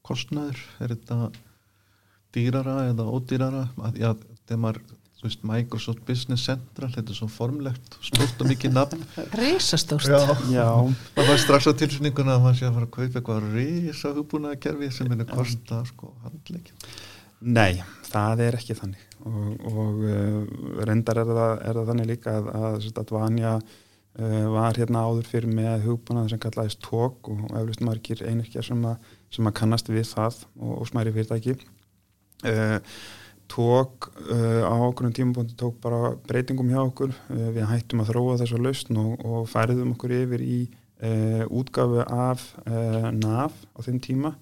Kostnæður, 0.05 0.59
er 0.85 0.91
þetta 0.93 1.31
dýrara 2.37 2.75
eða 2.91 3.07
ódýrara? 3.09 3.63
Já, 3.97 4.11
þegar 4.45 4.61
maður 4.61 4.83
Microsoft 5.49 6.03
Business 6.05 6.45
Central 6.45 6.91
þetta 6.93 7.15
er 7.15 7.17
svo 7.17 7.29
formlegt, 7.33 7.97
stort 8.05 8.43
og 8.45 8.51
mikið 8.51 8.75
nafn. 8.77 9.05
Rísastórt 9.41 10.05
Já, 10.05 10.19
Já. 10.53 10.67
maður 11.17 11.31
fær 11.31 11.41
strax 11.41 11.71
á 11.71 11.73
tilsyninguna 11.81 12.37
að 12.37 12.45
maður 12.45 12.59
sé 12.59 12.69
að 12.69 12.77
fara 12.77 12.89
að 12.91 12.95
kaupa 12.99 13.21
eitthvað 13.23 13.49
rísa 13.55 14.13
hugbúnaða 14.19 14.61
kerfi 14.67 14.91
sem 14.93 15.15
er 15.15 15.25
að 15.25 15.33
kosta 15.33 15.81
sko 15.89 16.13
handleikin 16.27 16.93
Nei, 17.45 17.83
það 18.09 18.43
er 18.47 18.57
ekki 18.57 18.77
þannig. 18.79 19.01
Og, 19.29 19.49
og 19.69 20.05
uh, 20.09 20.37
reyndar 20.89 21.21
er 21.21 21.29
það, 21.29 21.51
er 21.61 21.79
það 21.79 21.91
þannig 21.91 22.07
líka 22.09 22.37
að, 22.39 22.47
að, 22.57 22.87
að 23.03 23.11
Vanja 23.13 23.51
uh, 23.59 24.47
var 24.55 24.79
hérna 24.81 25.03
áður 25.05 25.29
fyrir 25.29 25.53
með 25.53 25.85
hugbúnaða 25.85 26.33
sem 26.33 26.41
kallaðist 26.41 26.81
tók 26.85 27.29
og 27.33 27.43
eflust 27.51 27.85
margir 27.85 28.23
einirkjar 28.25 28.65
sem, 28.65 28.87
sem 29.35 29.51
að 29.51 29.57
kannast 29.61 29.93
við 29.93 30.09
það 30.13 30.41
og, 30.57 30.73
og 30.79 30.89
smæri 30.89 31.13
fyrirtæki. 31.17 31.59
Uh, 32.45 32.79
tók 33.53 34.09
á 34.09 34.73
okkur 34.73 35.11
um 35.11 35.13
tímabóndi 35.13 35.53
tók 35.61 35.77
bara 35.85 36.15
breytingum 36.25 36.71
hjá 36.73 36.79
okkur 36.81 37.11
við 37.29 37.67
hættum 37.69 38.01
að 38.01 38.09
þróa 38.09 38.39
þessu 38.41 38.61
lausn 38.65 38.99
og, 39.03 39.21
og 39.21 39.45
færiðum 39.53 39.93
okkur 39.93 40.15
yfir 40.17 40.41
í 40.41 40.57
útgafu 41.53 42.01
af 42.09 42.47
NAV 42.65 43.59
á 43.77 43.79
þeim 43.85 44.01
tíma 44.01 44.33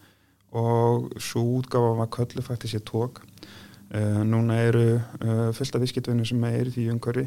og 0.52 1.12
svo 1.22 1.42
útgafa 1.58 1.94
var 1.98 2.10
köllu 2.12 2.44
faktisk 2.44 2.76
ég 2.76 2.84
tók 2.88 3.22
uh, 3.22 4.20
núna 4.28 4.60
eru 4.66 4.84
uh, 4.98 5.48
fullt 5.56 5.74
af 5.74 5.84
visskiptunum 5.84 6.28
sem 6.28 6.44
er 6.44 6.68
í 6.76 6.86
umhverfi. 6.92 7.26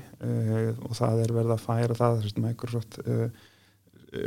Og 0.85 0.93
það 0.97 1.25
er 1.25 1.35
verið 1.39 1.55
að 1.55 1.65
færa 1.65 1.99
það 1.99 2.29
Microsoft 2.43 2.99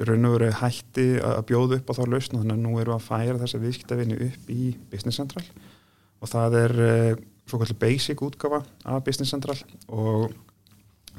raun 0.05 0.29
og 0.29 0.35
veru 0.35 0.51
hætti 0.53 1.07
að 1.25 1.47
bjóða 1.49 1.79
upp 1.79 1.91
á 1.95 1.97
þá 1.97 2.05
lausn. 2.07 2.37
Og 2.37 2.43
þannig 2.43 2.57
að 2.59 2.65
nú 2.67 2.75
eru 2.83 2.95
að 2.97 3.07
færa 3.07 3.39
þessa 3.41 3.63
visskiptavinni 3.63 4.19
upp 4.29 4.51
í 4.53 4.75
Business 4.91 5.23
Central. 5.23 5.47
Og 6.19 6.29
það 6.29 6.59
er 6.65 6.77
svo 7.49 7.63
kallið 7.63 7.81
basic 7.81 8.23
útgafa 8.23 8.61
af 8.85 9.05
Business 9.07 9.33
Central. 9.33 9.57
Og 9.89 10.35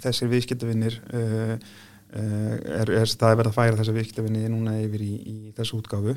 þessir 0.04 0.32
viðskiptavinnir 0.32 1.00
uh, 1.14 1.56
uh, 1.56 2.54
er, 2.80 2.92
er 3.02 3.10
það 3.10 3.32
að 3.32 3.40
verða 3.42 3.52
að 3.52 3.58
færa 3.58 3.80
þessar 3.80 3.98
viðskiptavinni 3.98 4.52
núna 4.52 4.78
yfir 4.84 5.04
í, 5.06 5.16
í 5.18 5.38
þessu 5.58 5.80
útgafu 5.80 6.16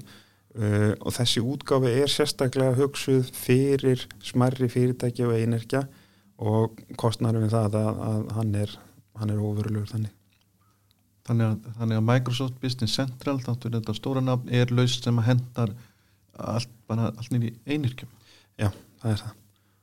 uh, 0.59 0.93
og 1.01 1.15
þessi 1.17 1.43
útgafu 1.45 1.91
er 1.91 2.11
sérstaklega 2.11 2.77
hugsuð 2.79 3.31
fyrir 3.37 4.07
smarri 4.25 4.71
fyrirtæki 4.73 5.27
og 5.29 5.37
einerkja 5.37 5.85
og 6.43 6.81
kostnærum 6.99 7.47
við 7.47 7.55
það 7.55 7.79
að, 7.79 8.03
að 8.09 8.27
hann 8.39 8.57
er, 8.59 8.75
er 9.29 9.39
ofurlur 9.39 9.87
þannig. 9.91 10.17
Þannig 11.23 11.47
að, 11.47 11.71
þannig 11.79 12.01
að 12.01 12.09
Microsoft 12.09 12.59
Business 12.63 12.99
Central 12.99 13.37
þáttur 13.45 13.77
þetta 13.77 13.95
stóra 13.95 14.25
nafn 14.25 14.51
er 14.51 14.73
laust 14.75 15.07
sem 15.07 15.21
að 15.23 15.29
hendar 15.29 15.77
allt, 16.35 16.73
allt 16.91 17.31
nýri 17.31 17.53
einirkjum 17.69 18.11
Já, 18.61 18.69
það 19.03 19.13
er 19.13 19.23
það. 19.23 19.39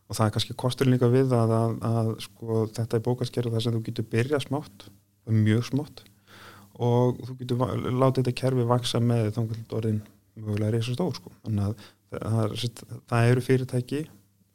Og 0.10 0.18
það 0.18 0.26
er 0.26 0.34
kannski 0.36 0.56
kostur 0.58 0.90
líka 0.90 1.10
við 1.12 1.34
að, 1.38 1.52
að, 1.86 2.14
sko, 2.26 2.64
þetta 2.76 2.98
er 2.98 3.04
bókaskerð 3.06 3.56
þar 3.56 3.66
sem 3.66 3.76
þú 3.76 3.82
getur 3.86 4.08
byrjað 4.10 4.46
smátt, 4.48 4.88
mjög 5.30 5.68
smátt 5.70 6.04
og 6.80 7.20
þú 7.28 7.36
getur 7.42 7.60
látið 8.00 8.24
þetta 8.24 8.36
kerfi 8.40 8.66
vaksa 8.70 9.02
með 9.04 9.34
þá 9.36 9.42
orðin 9.76 10.00
mögulega 10.44 10.76
reysa 10.76 10.96
stór 10.96 11.18
sko. 11.18 11.34
þannig 11.46 11.68
að 11.68 11.90
það, 12.12 12.86
það 13.12 13.34
eru 13.34 13.46
fyrirtæki 13.48 14.06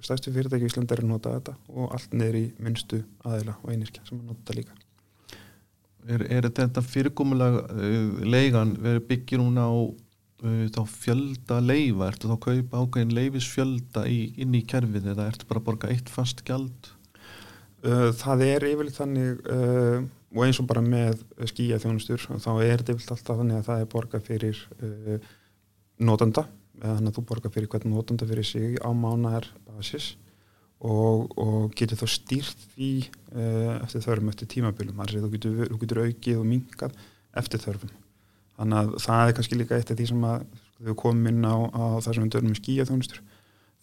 stærstu 0.04 0.32
fyrirtæki 0.34 0.66
í 0.66 0.72
Íslanda 0.72 0.96
er 0.96 1.04
að 1.04 1.10
nota 1.10 1.34
þetta 1.38 1.56
og 1.72 1.94
allt 1.96 2.16
neyri 2.16 2.46
minnstu 2.60 3.02
aðeila 3.24 3.56
og 3.62 3.70
einirkja 3.72 4.04
sem 4.08 4.20
að 4.20 4.32
nota 4.32 4.58
líka 4.60 4.80
Er, 6.04 6.20
er 6.28 6.44
þetta 6.52 6.82
fyrirkomulega 6.84 7.62
uh, 7.64 8.24
leigan 8.28 8.74
verið 8.76 9.06
byggir 9.08 9.40
hún 9.40 9.56
á 9.56 9.72
Uh, 10.44 10.66
þá 10.74 10.82
fjölda 10.90 11.56
leifa, 11.62 12.10
ertu 12.10 12.28
þá 12.28 12.34
að 12.34 12.42
kaupa 12.44 12.80
ákveðin 12.82 13.14
leifisfjölda 13.16 14.02
í, 14.10 14.18
inn 14.42 14.52
í 14.52 14.60
kerfið 14.68 15.06
eða 15.14 15.28
ertu 15.30 15.46
bara 15.48 15.62
að 15.62 15.68
borga 15.70 15.92
eitt 15.94 16.10
fast 16.12 16.42
gjald? 16.44 16.90
Uh, 17.80 18.10
það 18.18 18.42
er 18.48 18.66
yfirleitt 18.68 18.98
þannig 18.98 19.40
uh, 19.54 20.02
og 20.34 20.42
eins 20.44 20.60
og 20.60 20.68
bara 20.68 20.82
með 20.84 21.22
skíja 21.48 21.78
þjónustur 21.80 22.26
þá 22.26 22.50
er 22.58 22.82
þetta 22.82 22.92
yfirleitt 22.92 23.14
alltaf 23.14 23.40
þannig 23.40 23.60
að 23.60 23.70
það 23.70 23.84
er 23.84 23.90
borga 23.94 24.20
fyrir 24.26 24.60
notanda 26.02 26.46
þannig 26.80 27.10
að 27.12 27.16
þú 27.18 27.24
borga 27.28 27.52
fyrir 27.54 27.70
hvern 27.72 27.92
notanda 27.94 28.26
fyrir 28.28 28.46
sig 28.46 28.78
á 28.82 28.90
mánar 28.90 29.46
basis 29.68 30.14
og, 30.84 31.30
og 31.38 31.74
getur 31.78 32.00
þá 32.02 32.06
stýrt 32.10 32.64
því 32.74 32.90
uh, 33.32 33.76
eftir 33.84 34.04
þörfum 34.04 34.32
eftir 34.32 34.50
tímabilum, 34.52 35.04
þú 35.06 35.30
getur, 35.32 35.62
þú 35.70 35.78
getur 35.80 36.02
aukið 36.04 36.40
og 36.40 36.48
minkað 36.50 36.98
eftir 37.38 37.62
þörfum. 37.62 37.94
Þannig 38.58 38.80
að 38.80 38.98
það 39.02 39.28
er 39.28 39.36
kannski 39.38 39.58
líka 39.58 39.78
eitt 39.78 39.90
af 39.90 39.98
því 39.98 40.08
sem 40.10 40.26
að 40.28 40.44
sko, 40.44 40.84
við 40.84 40.98
komum 41.00 41.30
inn 41.30 41.46
á, 41.46 41.56
á 41.70 41.84
það 42.02 42.10
sem 42.10 42.26
við 42.26 42.34
dörnum 42.34 42.52
með 42.52 42.60
skíja 42.60 42.86
þjónustur 42.88 43.22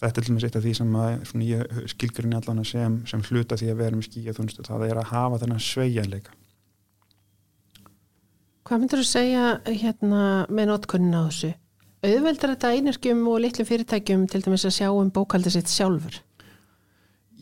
þetta 0.01 0.19
er 0.19 0.25
til 0.25 0.33
dæmis 0.33 0.45
eitt 0.47 0.57
af 0.57 0.63
því 0.65 0.73
sem 0.77 0.95
að 0.97 1.89
skilgurinn 1.93 2.37
allan 2.37 2.63
sem, 2.65 2.99
sem 3.09 3.25
hluta 3.29 3.57
því 3.59 3.71
að 3.71 3.81
vera 3.83 3.97
með 3.97 4.07
skíja 4.09 4.35
þjónustur 4.37 4.67
það 4.67 4.85
er 4.87 5.01
að 5.01 5.11
hafa 5.11 5.41
þennan 5.43 5.65
sveigjanleika. 5.65 6.37
Hvað 8.65 8.81
myndur 8.81 9.01
þú 9.01 9.07
segja 9.09 9.45
hérna 9.67 10.23
með 10.49 10.71
notkunnin 10.71 11.17
á 11.17 11.21
þessu? 11.27 11.51
Auðveldar 12.01 12.55
þetta 12.55 12.69
einirkjum 12.73 13.19
og 13.29 13.43
litlum 13.43 13.67
fyrirtækjum 13.69 14.25
til 14.31 14.39
dæmis 14.41 14.63
að 14.65 14.71
sjá 14.79 14.87
um 14.89 15.09
bókaldið 15.13 15.53
sitt 15.53 15.69
sjálfur? 15.69 16.15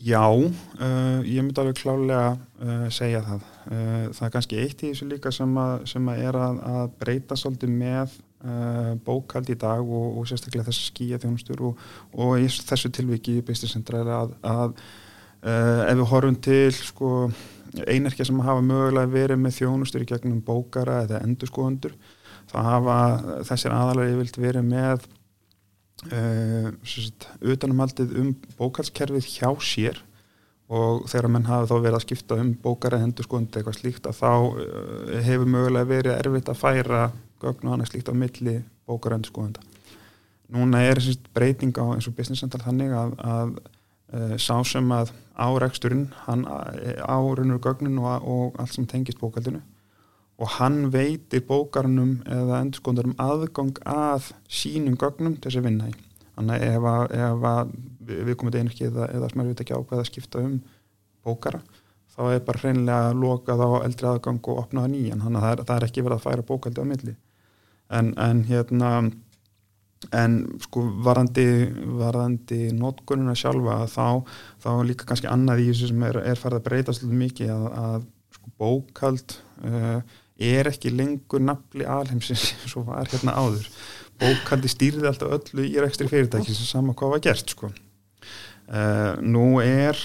Já, 0.00 0.20
uh, 0.28 1.20
ég 1.24 1.40
myndi 1.40 1.60
alveg 1.62 1.78
klálega 1.80 2.34
uh, 2.36 2.84
segja 2.92 3.22
það. 3.24 3.46
Uh, 3.70 4.04
það 4.16 4.26
er 4.26 4.34
kannski 4.34 4.58
eitt 4.60 4.84
í 4.84 4.90
þessu 4.90 5.08
líka 5.08 5.32
sem 5.32 5.56
að, 5.60 5.86
sem 5.88 6.12
að 6.12 6.20
er 6.26 6.38
að, 6.40 6.60
að 6.74 6.92
breyta 7.00 7.40
svolítið 7.40 7.72
með 7.72 8.18
uh, 8.44 8.92
bókald 9.08 9.48
í 9.48 9.56
dag 9.64 9.80
og, 9.80 10.20
og 10.20 10.28
sérstaklega 10.28 10.68
þessi 10.68 10.90
skíja 10.90 11.20
þjónustur 11.24 11.64
og, 11.70 11.82
og 12.20 12.36
í 12.44 12.52
þessu 12.52 12.92
tilviki 13.00 13.38
í 13.40 13.46
Business-centra 13.48 14.04
er 14.04 14.12
að, 14.18 14.36
að 14.44 14.76
uh, 14.76 15.82
ef 15.88 16.00
við 16.02 16.06
horfum 16.12 16.40
til 16.50 16.70
sko, 16.76 17.16
einarkja 17.86 18.28
sem 18.28 18.44
hafa 18.44 18.64
mögulega 18.64 19.14
verið 19.16 19.40
með 19.40 19.56
þjónustur 19.62 20.04
í 20.04 20.12
gegnum 20.12 20.44
bókara 20.44 21.06
eða 21.06 21.24
endurskóðundur, 21.24 21.96
þá 22.50 22.58
hafa 22.66 22.98
þessir 23.48 23.74
aðalega 23.76 24.14
yfirlt 24.16 24.40
verið 24.42 24.68
með 24.68 25.08
Uh, 26.08 26.70
utanumhaldið 27.44 28.14
um 28.16 28.28
bókalskerfið 28.56 29.26
hjá 29.34 29.50
sér 29.60 29.98
og 30.72 31.02
þegar 31.12 31.28
menn 31.28 31.44
hafa 31.44 31.66
þá 31.68 31.74
verið 31.74 31.96
að 31.98 32.04
skipta 32.06 32.38
um 32.40 32.54
bókara 32.62 33.02
hendur 33.02 33.26
skoðandi 33.26 33.60
eitthvað 33.60 33.76
slíkt 33.76 34.08
að 34.08 34.16
þá 34.16 34.30
uh, 34.32 35.10
hefur 35.26 35.50
mögulega 35.52 35.90
verið 35.90 36.14
erfitt 36.14 36.48
að 36.48 36.56
færa 36.62 37.02
gögn 37.44 37.68
og 37.68 37.74
annað 37.74 37.90
slíkt 37.90 38.08
á 38.08 38.16
milli 38.16 38.54
bókara 38.88 39.18
hendur 39.18 39.34
skoðanda 39.34 39.66
núna 40.56 40.80
er 40.88 41.02
þessi 41.02 41.20
breyting 41.36 41.76
á 41.76 41.84
eins 41.90 42.08
og 42.08 42.16
business 42.16 42.40
central 42.46 42.64
þannig 42.64 42.96
að, 42.96 43.12
að 43.20 43.52
uh, 43.60 44.34
sá 44.40 44.56
sem 44.72 44.96
að 44.96 45.12
áreiksturinn 45.36 46.06
hann 46.24 46.48
árunur 46.48 47.60
gögnin 47.60 48.00
og, 48.00 48.24
og 48.24 48.56
allt 48.56 48.72
sem 48.72 48.88
tengist 48.88 49.20
bókaldinu 49.20 49.60
og 50.40 50.54
hann 50.56 50.86
veitir 50.94 51.44
bókarnum 51.46 52.16
eða 52.24 52.62
endurskóndarum 52.64 53.16
aðgang 53.20 53.76
að 53.84 54.30
sínum 54.48 54.96
gögnum 55.00 55.36
til 55.36 55.50
þess 55.50 55.60
að 55.60 55.68
vinna 55.68 55.90
í. 55.90 55.96
Þannig 56.38 56.64
ef, 56.70 56.86
að, 56.88 57.04
ef 57.20 57.46
að 57.50 57.74
við 58.08 58.36
komum 58.40 58.54
til 58.54 58.62
einhverki 58.62 58.88
eða, 58.88 59.10
eða 59.12 59.30
smerfið 59.34 59.64
ekki 59.64 59.76
ákveða 59.76 60.04
að 60.04 60.08
skipta 60.08 60.44
um 60.46 60.54
bókara 61.26 61.60
þá 62.14 62.22
er 62.34 62.44
bara 62.44 62.60
hreinlega 62.64 63.16
lokað 63.16 63.64
á 63.64 63.68
eldri 63.86 64.08
aðgang 64.10 64.40
og 64.50 64.62
opnaða 64.64 64.92
nýjan, 64.92 65.24
þannig 65.24 65.40
að 65.40 65.44
það 65.46 65.52
er, 65.52 65.64
það 65.68 65.76
er 65.76 65.86
ekki 65.86 66.04
verið 66.06 66.16
að 66.16 66.24
færa 66.26 66.46
bókaldi 66.48 66.84
á 66.84 66.90
milli. 66.90 67.14
En, 67.90 68.14
en 68.20 68.42
hérna 68.48 68.90
en 70.16 70.36
sko 70.64 70.82
varandi 71.04 71.44
varandi 72.00 72.70
notkununa 72.72 73.34
sjálfa 73.36 73.82
þá, 73.90 74.06
þá 74.62 74.70
líka 74.88 75.08
kannski 75.08 75.28
annað 75.28 75.64
í 75.64 75.68
þessu 75.70 75.90
sem 75.90 76.06
er, 76.08 76.20
er 76.32 76.40
farið 76.40 76.60
að 76.60 76.66
breytast 76.68 77.04
mikið 77.04 77.52
að, 77.52 77.66
að 77.84 78.06
sko 78.38 78.52
bókald 78.60 79.36
uh, 79.68 80.00
er 80.40 80.70
ekki 80.70 80.92
lengur 80.94 81.42
nafli 81.44 81.86
alheimsins 81.86 82.50
eins 82.60 82.76
og 82.80 82.88
var 82.90 83.08
hérna 83.10 83.36
áður. 83.36 83.66
Bókaldi 84.20 84.68
stýrði 84.68 85.08
alltaf 85.08 85.36
öllu 85.38 85.64
í 85.64 85.76
rekstri 85.80 86.08
fyrirtæki 86.10 86.54
sem 86.54 86.68
sama 86.68 86.96
hvað 86.96 87.14
var 87.16 87.22
gert 87.30 87.54
sko. 87.54 87.70
Uh, 88.70 89.16
nú 89.24 89.58
er 89.64 89.98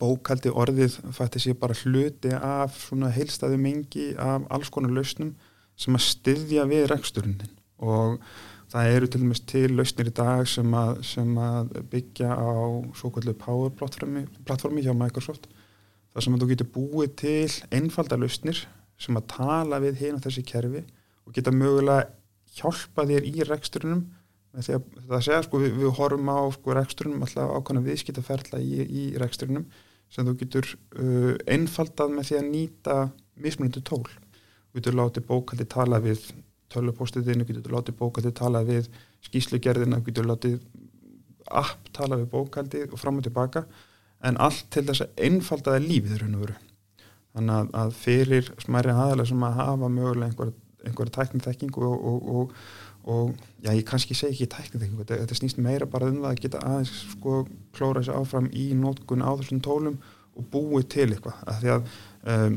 bókaldi 0.00 0.50
orðið 0.50 0.98
fætti 1.14 1.42
sér 1.42 1.58
bara 1.58 1.76
hluti 1.76 2.32
af 2.34 2.76
svona 2.86 3.10
heilstæðu 3.12 3.58
mengi 3.60 4.12
af 4.18 4.46
alls 4.54 4.70
konar 4.72 4.94
lausnum 4.94 5.34
sem 5.78 5.96
að 5.96 6.06
styðja 6.06 6.66
við 6.70 6.86
reksturundin 6.92 7.52
og 7.82 8.20
það 8.72 8.90
eru 8.96 9.08
til 9.10 9.22
dæmis 9.22 9.42
til 9.48 9.74
lausnir 9.76 10.10
í 10.10 10.14
dag 10.16 10.46
sem 10.48 10.76
að, 10.78 11.02
sem 11.06 11.32
að 11.38 11.72
byggja 11.92 12.30
á 12.30 12.54
svo 12.98 13.10
kallu 13.14 13.34
Power 13.38 13.72
platformi, 13.76 14.24
platformi 14.46 14.84
hjá 14.84 14.94
Microsoft 14.96 15.48
þar 16.12 16.26
sem 16.26 16.36
að 16.36 16.44
þú 16.44 16.50
getur 16.52 16.70
búið 16.76 17.16
til 17.24 17.50
einfalda 17.74 18.20
lausnir 18.20 18.62
sem 19.02 19.18
að 19.18 19.28
tala 19.34 19.80
við 19.82 20.02
hérna 20.04 20.22
þessi 20.22 20.44
kerfi 20.46 20.82
og 21.26 21.36
geta 21.36 21.54
mögulega 21.54 22.10
hjálpa 22.56 23.06
þér 23.08 23.28
í 23.28 23.46
reksturinnum 23.48 24.02
að 24.52 24.68
það 25.08 25.24
segja 25.24 25.40
sko 25.46 25.60
við, 25.62 25.78
við 25.80 25.94
horfum 25.96 26.28
á 26.28 26.40
sko 26.52 26.76
reksturinnum 26.76 27.24
alltaf 27.24 27.54
ákvæmlega 27.56 27.88
viðskiptaferla 27.88 28.60
í, 28.60 28.84
í 28.84 29.04
reksturinnum 29.20 29.64
sem 30.12 30.26
þú 30.28 30.34
getur 30.42 30.68
uh, 31.00 31.32
einfaldað 31.48 32.12
með 32.12 32.28
því 32.28 32.38
að 32.38 32.48
nýta 32.50 32.96
mismunandi 33.40 33.80
tól. 33.88 34.04
Þú 34.04 34.80
getur 34.80 34.98
látið 34.98 35.28
bókaldi 35.30 35.66
tala 35.72 36.00
við 36.04 36.26
tölupóstiðinu, 36.72 37.46
getur 37.48 37.72
látið 37.72 37.96
bókaldi 38.00 38.32
tala 38.36 38.60
við 38.68 38.90
skýslugerðina, 39.24 40.02
getur 40.04 40.28
látið 40.28 40.60
app 41.48 41.88
tala 41.96 42.20
við 42.20 42.28
bókaldi 42.32 42.84
og 42.90 43.00
fram 43.00 43.20
og 43.20 43.26
tilbaka 43.26 43.64
en 44.22 44.38
allt 44.40 44.68
til 44.72 44.84
þess 44.88 45.06
að 45.06 45.24
einfaldaði 45.26 45.88
lífið 45.88 46.20
raun 46.20 46.36
og 46.36 46.44
veru. 46.44 46.58
Þannig 47.32 47.54
að, 47.56 47.70
að 47.80 47.94
fyrir 47.96 48.50
smæri 48.60 48.92
aðalega 48.92 49.30
sem 49.30 49.44
að 49.46 49.58
hafa 49.60 49.88
mögulega 49.88 50.28
einhverja 50.28 50.58
einhver 50.86 51.10
tækniþekking 51.14 51.76
og, 51.78 52.04
og, 52.04 52.28
og, 52.28 52.54
og 53.04 53.30
já, 53.62 53.70
ég 53.70 53.84
kannski 53.86 54.16
segi 54.18 54.34
ekki 54.34 54.50
tækniþekking, 54.50 54.98
þetta, 55.02 55.20
þetta 55.22 55.38
snýst 55.38 55.60
meira 55.62 55.88
bara 55.90 56.10
um 56.10 56.20
það 56.22 56.30
að 56.32 56.42
geta 56.44 56.62
aðeins 56.66 56.92
sko 57.14 57.42
klóra 57.76 58.02
þessu 58.02 58.18
áfram 58.18 58.48
í 58.50 58.68
nótkun 58.78 59.24
á 59.24 59.30
þessum 59.40 59.62
tólum 59.64 59.98
og 60.32 60.46
búið 60.52 60.88
til 60.96 61.08
eitthvað, 61.10 61.42
af 61.46 61.58
því 61.60 61.72
að 61.74 61.96
um, 62.34 62.56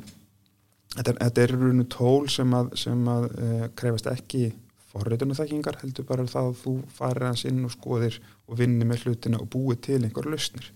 þetta, 0.96 1.15
þetta 1.22 1.44
er 1.44 1.55
raun 1.60 1.84
og 1.84 1.89
tól 1.96 2.29
sem 2.32 2.55
að, 2.60 2.72
sem 2.79 3.10
að 3.12 3.27
uh, 3.34 3.65
krefast 3.77 4.10
ekki 4.12 4.46
forreitunum 4.96 5.36
þekkingar, 5.38 5.82
heldur 5.82 6.08
bara 6.08 6.25
það 6.29 6.50
að 6.51 6.58
þú 6.62 6.75
farir 6.96 7.27
hans 7.27 7.46
inn 7.50 7.65
og 7.67 7.74
skoðir 7.74 8.22
og 8.48 8.60
vinnir 8.62 8.88
með 8.88 9.05
hlutina 9.05 9.41
og 9.44 9.51
búið 9.51 9.82
til 9.89 10.01
einhver 10.01 10.29
lausnir 10.32 10.72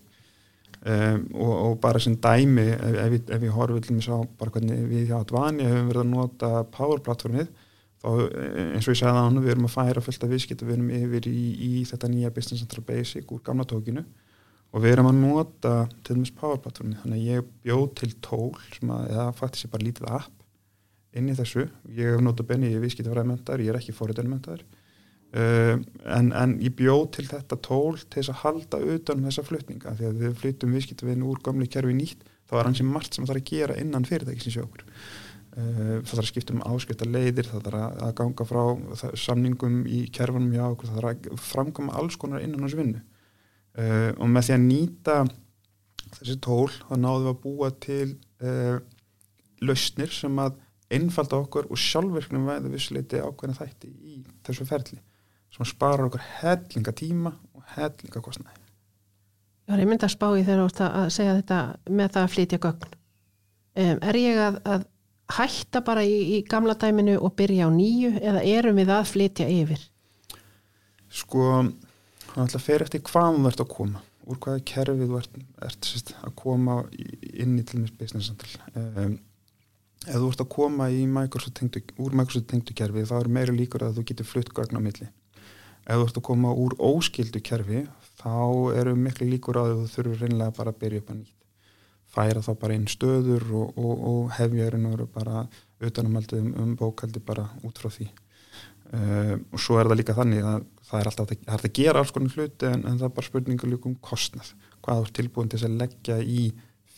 Um, 0.80 1.26
og, 1.36 1.50
og 1.52 1.74
bara 1.82 2.00
sem 2.00 2.14
dæmi 2.16 2.62
ef, 2.72 3.16
ef, 3.28 3.42
ég 3.44 3.52
horfið 3.52 3.90
til 3.90 3.98
bara 4.40 4.52
hvernig 4.54 4.86
við 4.88 5.10
hjá 5.10 5.18
Advani 5.18 5.66
hefum 5.68 5.90
verið 5.90 6.00
að 6.00 6.08
nota 6.14 6.48
Power 6.72 7.02
platformið 7.04 7.50
þá 8.00 8.08
eins 8.08 8.88
og 8.88 8.94
ég 8.94 9.00
segði 9.02 9.10
að 9.26 9.40
við 9.42 9.52
erum 9.52 9.68
að 9.68 9.74
færa 9.74 10.04
fullt 10.06 10.24
af 10.24 10.32
viðskipt 10.32 10.64
við 10.64 10.78
erum 10.78 10.88
yfir 10.96 11.28
í, 11.28 11.42
í 11.66 11.84
þetta 11.90 12.08
nýja 12.08 12.32
Business 12.32 12.64
Central 12.64 12.86
Basic 12.88 13.28
úr 13.28 13.44
gamla 13.44 13.68
tókinu. 13.68 14.06
Og 14.70 14.80
við 14.80 14.94
erum 14.94 15.10
að 15.10 15.20
nota 15.20 15.74
til 16.06 16.16
dæmis 16.16 16.32
Power 16.40 16.62
platformið. 16.64 17.02
Þannig 17.02 17.20
að 17.20 17.28
ég 17.28 17.52
bjóð 17.66 17.86
til 18.00 18.12
tól 18.24 18.50
sem 18.72 18.96
að 18.96 19.08
það 19.18 19.32
faktisk 19.42 19.66
er 19.66 19.74
bara 19.74 19.88
lítið 19.90 20.12
app 20.16 21.18
inn 21.20 21.28
í 21.28 21.36
þessu, 21.36 21.66
ég 21.92 22.14
hef 22.14 22.24
notað 22.24 22.52
benni 22.54 22.70
ég 22.70 22.78
er 22.78 22.86
viðskiptafræðmyndar, 22.86 23.60
ég 23.66 23.74
er 23.74 23.82
ekki 23.82 23.96
fóriðarmyndar 23.98 24.62
Uh, 24.62 24.79
en, 25.30 26.32
en 26.34 26.56
ég 26.58 26.74
bjóð 26.74 27.04
til 27.14 27.24
þetta 27.30 27.58
tól 27.62 27.98
til 28.00 28.18
þess 28.18 28.32
að 28.32 28.40
halda 28.42 28.78
utan 28.96 29.20
um 29.20 29.26
þessa 29.28 29.44
flutninga. 29.46 29.94
Því 29.98 30.06
að 30.08 30.22
við 30.24 30.36
flyttum 30.40 30.72
viðskiptavinn 30.74 31.26
úr 31.26 31.42
gamli 31.44 31.68
kerfi 31.70 31.94
nýtt 31.94 32.24
þá 32.50 32.56
er 32.58 32.66
hansi 32.66 32.86
margt 32.86 33.14
sem 33.14 33.24
það 33.24 33.34
þarf 33.34 33.42
að 33.42 33.50
gera 33.52 33.76
innan 33.78 34.06
fyrirtækisins 34.08 34.56
hjá 34.58 34.64
okkur. 34.64 34.86
Uh, 35.50 35.98
það 36.02 36.10
þarf 36.10 36.22
að 36.22 36.30
skipta 36.30 36.54
um 36.54 36.64
áskipta 36.66 37.06
leiðir 37.06 37.50
það 37.50 37.68
þarf 37.68 38.02
að 38.06 38.14
ganga 38.20 38.46
frá 38.46 38.62
samningum 39.18 39.80
í 39.86 40.00
kerfunum 40.14 40.54
hjá 40.54 40.64
okkur 40.68 40.90
það 40.90 40.98
þarf 41.00 41.30
að 41.34 41.44
framkama 41.44 41.94
alls 42.00 42.18
konar 42.18 42.42
innan 42.42 42.66
hans 42.66 42.78
vinnu. 42.78 43.02
Uh, 43.78 44.10
og 44.18 44.30
með 44.30 44.48
því 44.48 44.56
að 44.56 44.64
nýta 44.66 45.20
þessi 46.16 46.36
tól 46.42 46.66
þá 46.74 46.96
náðum 46.96 47.22
við 47.22 47.30
að 47.30 47.44
búa 47.44 47.70
til 47.86 48.08
lausnir 49.60 50.10
sem 50.16 50.38
að 50.40 50.54
einfalda 50.90 51.38
okkur 51.44 51.68
og 51.68 51.78
sjálfverknum 51.78 52.48
veða 52.48 52.70
vissleiti 52.72 53.20
ákveðna 53.20 53.58
þætti 53.58 53.90
í 53.92 54.14
þessu 54.46 54.64
ferli 54.66 54.96
sem 55.54 55.68
sparar 55.68 56.08
okkur 56.08 56.22
hellinga 56.40 56.94
tíma 56.96 57.34
og 57.54 57.66
hellinga 57.74 58.22
kostnæði. 58.22 58.60
Já, 59.70 59.76
ég 59.78 59.86
myndi 59.86 60.06
að 60.06 60.14
spá 60.16 60.26
í 60.34 60.42
þú 60.46 60.56
ert 60.64 60.80
að 60.82 61.12
segja 61.14 61.36
þetta 61.38 61.58
með 61.94 62.08
það 62.16 62.24
að 62.24 62.32
flytja 62.34 62.58
gögn. 62.64 62.96
Um, 63.80 64.00
er 64.02 64.18
ég 64.18 64.40
að, 64.42 64.56
að 64.66 64.86
hætta 65.36 65.82
bara 65.86 66.02
í, 66.02 66.16
í 66.34 66.38
gamla 66.42 66.74
dæminu 66.74 67.14
og 67.22 67.36
byrja 67.38 67.68
á 67.68 67.70
nýju 67.70 68.16
eða 68.18 68.42
erum 68.50 68.80
við 68.80 68.90
að 68.96 69.10
flytja 69.12 69.46
yfir? 69.46 69.84
Sko, 71.20 71.46
það 72.32 72.44
ætla 72.48 72.58
að 72.58 72.66
fer 72.66 72.86
eftir 72.86 73.04
hvað 73.06 73.38
þú 73.38 73.52
ert 73.52 73.62
að 73.62 73.70
koma, 73.76 74.02
úr 74.26 74.42
hvaða 74.42 74.64
kerfið 74.72 75.06
þú 75.06 75.20
ert, 75.20 75.40
ert 75.68 75.90
sérst, 75.92 76.12
að 76.18 76.34
koma 76.42 76.80
inn 77.30 77.54
í 77.58 77.66
til 77.66 77.78
og 77.78 77.84
með 77.84 77.94
business 78.02 78.30
central. 78.32 78.58
Um, 78.74 79.16
ef 80.08 80.18
þú 80.18 80.32
ert 80.32 80.44
að 80.46 80.52
koma 80.56 80.90
Microsoft 81.14 81.60
tengdu, 81.60 81.86
úr 82.02 82.18
Microsoft 82.18 82.50
tengdu 82.50 82.74
kerfi 82.74 83.06
þá 83.06 83.16
er 83.20 83.34
meira 83.38 83.54
líkur 83.54 83.86
að 83.86 84.00
þú 84.00 84.06
getur 84.10 84.30
flutt 84.32 84.54
gögn 84.56 84.78
á 84.78 84.82
milli 84.82 85.10
ef 85.86 85.96
þú 85.96 86.06
ert 86.06 86.20
að 86.20 86.26
koma 86.28 86.54
úr 86.54 86.76
óskildu 86.78 87.42
kerfi 87.44 87.84
þá 88.20 88.32
eru 88.76 88.96
miklu 88.98 89.28
líkur 89.30 89.60
á 89.60 89.62
því 89.64 89.74
að 89.74 89.82
þú 89.82 89.92
þurfur 89.94 90.24
reynilega 90.24 90.56
bara 90.56 90.72
að 90.74 90.80
byrja 90.82 91.02
upp 91.02 91.12
að 91.12 91.20
nýtt. 91.20 91.36
Færa 92.10 92.42
þá 92.42 92.50
bara 92.58 92.76
einn 92.76 92.88
stöður 92.90 93.46
og, 93.54 93.78
og, 93.78 94.02
og 94.10 94.32
hefja 94.36 94.70
reynilega 94.74 95.06
bara 95.14 95.44
utanumaldið 95.80 96.42
um, 96.42 96.50
um 96.64 96.74
bókaldi 96.76 97.22
bara 97.24 97.46
út 97.66 97.80
frá 97.80 97.92
því. 97.94 98.08
Uh, 98.90 99.36
og 99.54 99.62
svo 99.62 99.78
er 99.78 99.86
það 99.86 100.00
líka 100.00 100.16
þannig 100.18 100.46
að 100.50 100.64
það 100.88 101.00
er 101.00 101.10
alltaf 101.10 101.34
er 101.36 101.64
að 101.68 101.74
gera 101.78 102.00
alls 102.02 102.10
konar 102.14 102.34
hluti 102.34 102.66
en, 102.66 102.80
en 102.82 102.96
það 102.98 103.06
er 103.06 103.16
bara 103.20 103.28
spurningu 103.28 103.70
líka 103.70 103.90
um 103.90 103.98
kostnað. 104.02 104.52
Hvað 104.82 104.98
þú 104.98 105.06
ert 105.06 105.16
tilbúin 105.20 105.52
til 105.52 105.62
að 105.62 105.78
leggja 105.84 106.18
í 106.18 106.48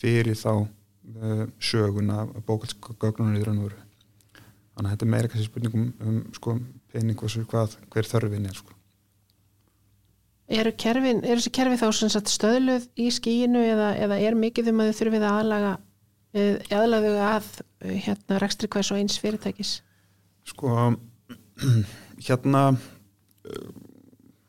fyrir 0.01 0.39
þá 0.39 0.51
uh, 0.65 1.45
söguna 1.61 2.23
og 2.25 3.69
veru 3.69 3.81
þannig 4.73 4.87
að 4.87 4.93
þetta 4.93 5.05
er 5.05 5.11
meira 5.13 5.31
kannski 5.31 5.49
spurningum 5.49 5.89
um 6.03 6.21
sko 6.37 6.57
pening 6.93 7.23
og 7.23 7.31
svo 7.31 7.45
hvað 7.49 7.77
hver 7.93 8.09
þörfin 8.09 8.49
er 8.49 8.57
sko 8.57 8.75
eru, 10.53 10.73
kerfin, 10.77 11.23
eru 11.23 11.39
þessi 11.39 11.53
kerfi 11.55 11.79
þá 11.81 11.87
sagt, 12.13 12.31
stöðluð 12.31 12.87
í 12.99 13.09
skíinu 13.13 13.63
eða, 13.63 13.93
eða 14.05 14.19
er 14.19 14.37
mikið 14.37 14.73
um 14.73 14.83
að 14.83 14.91
þau 14.91 14.99
þurfið 14.99 15.27
að 15.27 15.39
aðlaga 15.41 15.73
aðlaðu 16.33 17.13
að 17.21 17.49
hérna 17.83 18.39
rekstri 18.41 18.69
hvers 18.73 18.89
og 18.93 18.99
eins 19.01 19.19
fyrirtækis? 19.21 19.73
Sko 20.49 20.93
hérna 22.27 22.63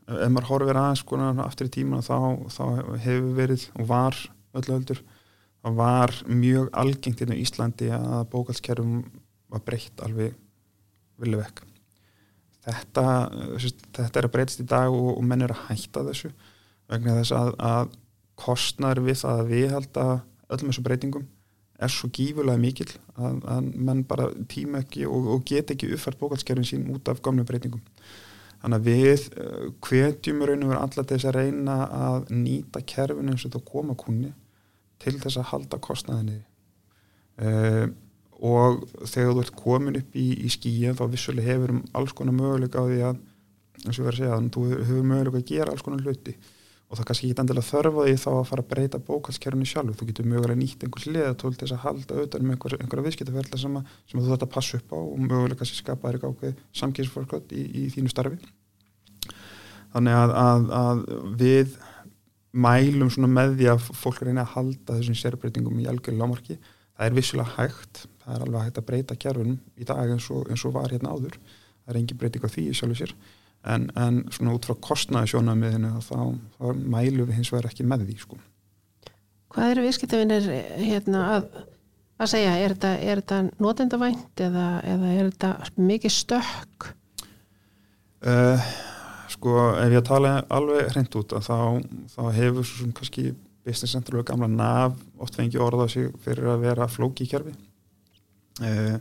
ef 0.04 0.30
maður 0.30 0.48
horfir 0.48 0.80
aðeins 0.80 1.02
sko 1.04 1.18
aftur 1.44 1.68
í 1.68 1.74
tíma 1.74 2.00
þá, 2.04 2.16
þá 2.52 2.64
hefur 3.04 3.34
verið 3.36 3.68
og 3.76 3.90
var 3.90 4.18
öllu 4.54 4.78
öldur 4.78 5.02
það 5.64 5.78
var 5.80 6.14
mjög 6.28 6.70
algengt 6.76 7.22
inn 7.24 7.32
á 7.32 7.40
Íslandi 7.40 7.90
að 7.96 8.26
bókalskerfum 8.32 9.04
var 9.54 9.64
breytt 9.66 10.02
alveg 10.04 10.34
vilja 11.22 11.40
vekk. 11.40 11.62
Þetta, 12.64 13.04
þetta 13.60 14.20
er 14.20 14.26
að 14.26 14.32
breytast 14.34 14.62
í 14.64 14.68
dag 14.68 14.92
og, 14.92 15.10
og 15.18 15.24
menn 15.26 15.44
er 15.44 15.52
að 15.52 15.66
hætta 15.68 16.04
þessu 16.06 16.32
vegna 16.90 17.18
þess 17.18 17.34
að, 17.36 17.50
að 17.60 17.94
kostnar 18.40 19.00
við 19.04 19.20
það 19.20 19.40
að 19.40 19.50
við 19.52 19.72
halda 19.74 20.06
öllum 20.54 20.70
þessu 20.70 20.84
breytingum 20.84 21.26
er 21.84 21.90
svo 21.90 22.08
gífurlega 22.14 22.60
mikil 22.60 22.88
að, 23.18 23.40
að 23.50 23.68
menn 23.74 24.04
bara 24.08 24.28
tíma 24.50 24.80
ekki 24.84 25.04
og, 25.10 25.28
og 25.34 25.44
get 25.48 25.72
ekki 25.74 25.90
uppfært 25.94 26.20
bókalskerfin 26.20 26.68
sín 26.68 26.86
út 26.94 27.10
af 27.10 27.20
gamlu 27.24 27.44
breytingum. 27.46 27.82
Þannig 28.62 28.78
að 28.78 28.86
við 28.88 29.24
hvetjum 29.84 30.44
raun 30.48 30.64
og 30.64 30.70
verið 30.70 30.84
allar 30.86 31.08
þess 31.10 31.28
að 31.28 31.36
reyna 31.36 31.76
að 31.98 32.30
nýta 32.32 32.80
kerfin 32.94 33.28
eins 33.28 33.44
og 33.44 33.50
þetta 33.50 33.70
koma 33.72 33.96
kunni 34.00 34.30
til 35.02 35.18
þess 35.20 35.40
að 35.42 35.50
halda 35.50 35.80
kostnaðinni. 35.84 36.38
Uh, 37.34 37.90
og 38.42 38.82
þegar 39.06 39.36
þú 39.36 39.44
ert 39.44 39.54
komin 39.58 40.00
upp 40.00 40.18
í, 40.18 40.26
í 40.46 40.50
skíja 40.52 40.96
þá 40.98 41.06
vissulega 41.12 41.52
hefur 41.52 41.76
um 41.76 41.84
alls 41.94 42.14
konar 42.16 42.36
möguleika 42.36 42.82
á 42.82 42.84
því 42.88 43.00
að 43.10 43.22
eins 43.84 43.98
og 43.98 44.06
verður 44.06 44.12
að 44.12 44.20
segja 44.20 44.36
að 44.36 44.50
þú 44.56 44.66
hefur 44.72 45.08
möguleika 45.10 45.40
að 45.40 45.48
gera 45.52 45.74
alls 45.74 45.84
konar 45.84 46.04
hluti. 46.04 46.34
Og 46.84 46.98
það 46.98 47.06
kannski 47.08 47.28
ekki 47.30 47.40
endilega 47.40 47.66
þörfa 47.70 48.02
því 48.04 48.16
þá 48.20 48.28
að 48.30 48.48
fara 48.50 48.62
að 48.64 48.68
breyta 48.70 49.00
bókalskerfinu 49.06 49.66
sjálf 49.66 49.96
þú 49.98 50.08
getur 50.10 50.28
mögulega 50.30 50.60
nýtt 50.60 50.84
einhvers 50.84 51.06
liðatól 51.08 51.54
til 51.54 51.64
þess 51.64 51.76
að 51.78 51.84
halda 51.86 52.18
auðvitað 52.18 52.44
um 52.44 52.52
einhver, 52.54 52.76
einhverja 52.76 53.06
viðskiptaferðla 53.06 53.60
sem, 53.62 53.78
sem 54.10 54.20
þú 54.20 54.26
þarf 54.28 54.44
að 54.44 54.52
passa 54.52 54.78
upp 54.78 54.92
á 54.94 54.98
og 55.00 55.16
mögulega 55.24 55.58
kannski 55.62 55.80
skapa 55.80 56.10
þér 56.10 56.18
eitthvað 56.18 56.36
ákveð 56.36 56.60
samkýrsforskott 56.82 57.56
í, 57.56 57.64
í 57.64 57.86
þínu 57.94 58.12
starfi. 58.12 58.38
Þannig 59.94 60.20
að, 60.20 60.36
að, 60.44 60.68
að 60.82 61.02
við 61.40 61.74
mælum 62.54 63.10
með 63.32 63.56
því 63.58 63.70
að 63.72 63.90
fólk 63.98 64.22
reyna 64.22 64.44
að 64.44 64.54
halda 64.54 65.00
þessum 65.00 65.18
sérbreytingum 65.18 65.80
í 65.82 65.88
algjörðu 65.90 66.20
lámarki 66.20 66.60
það 66.94 67.06
er 67.06 67.16
vissulega 67.18 67.56
hægt 67.58 68.04
það 68.24 68.34
er 68.34 68.46
alveg 68.46 68.66
hægt 68.66 68.80
að 68.80 68.88
breyta 68.90 69.20
kerfunum 69.26 69.60
í 69.76 69.86
dag 69.88 70.10
eins 70.10 70.30
og, 70.32 70.46
eins 70.50 70.64
og 70.64 70.76
var 70.76 70.92
hérna 70.94 71.14
áður 71.14 71.38
það 71.38 71.92
er 71.92 72.00
engin 72.00 72.20
breyting 72.20 72.46
á 72.46 72.54
því 72.54 72.68
sjálfur 72.72 73.02
sér 73.02 73.16
en, 73.64 73.86
en 73.96 74.24
svona 74.32 74.54
út 74.56 74.66
frá 74.66 74.76
kostnaði 74.84 75.32
sjónamiðinu 75.32 75.92
þá, 76.04 76.18
þá 76.58 76.66
mælum 76.80 77.28
við 77.28 77.38
hins 77.38 77.52
vegar 77.52 77.70
ekki 77.70 77.86
með 77.88 78.08
því 78.08 78.16
sko. 78.22 78.40
Hvað 79.54 79.70
eru 79.70 79.84
viðskiptavinir 79.86 80.48
hérna, 80.80 81.22
að, 81.36 81.46
að 82.18 82.32
segja? 82.32 82.56
Er 82.58 82.74
þetta, 82.74 82.90
er 82.98 83.22
þetta 83.22 83.40
notendavænt 83.62 84.44
eða, 84.48 84.66
eða 84.90 85.12
er 85.14 85.30
þetta 85.30 85.80
mikið 85.90 86.14
stökk? 86.18 86.90
Uh, 88.24 88.68
sko 89.32 89.56
ef 89.78 89.94
ég 89.94 90.06
tala 90.06 90.36
alveg 90.52 90.90
hreint 90.94 91.18
út 91.20 91.36
þá, 91.44 91.58
þá 92.14 92.22
hefur 92.34 92.64
svo 92.64 92.82
sem 92.82 92.94
kannski 92.96 93.26
Business 93.64 93.96
Center 93.96 94.18
og 94.20 94.26
gamla 94.28 94.48
NAV 94.50 94.98
oft 95.24 95.38
fengi 95.38 95.60
orða 95.60 95.88
sig 95.90 96.10
fyrir 96.24 96.52
að 96.52 96.66
vera 96.66 96.90
flóki 96.90 97.24
í 97.24 97.30
kerfi. 97.30 97.54
Uh, 98.62 98.98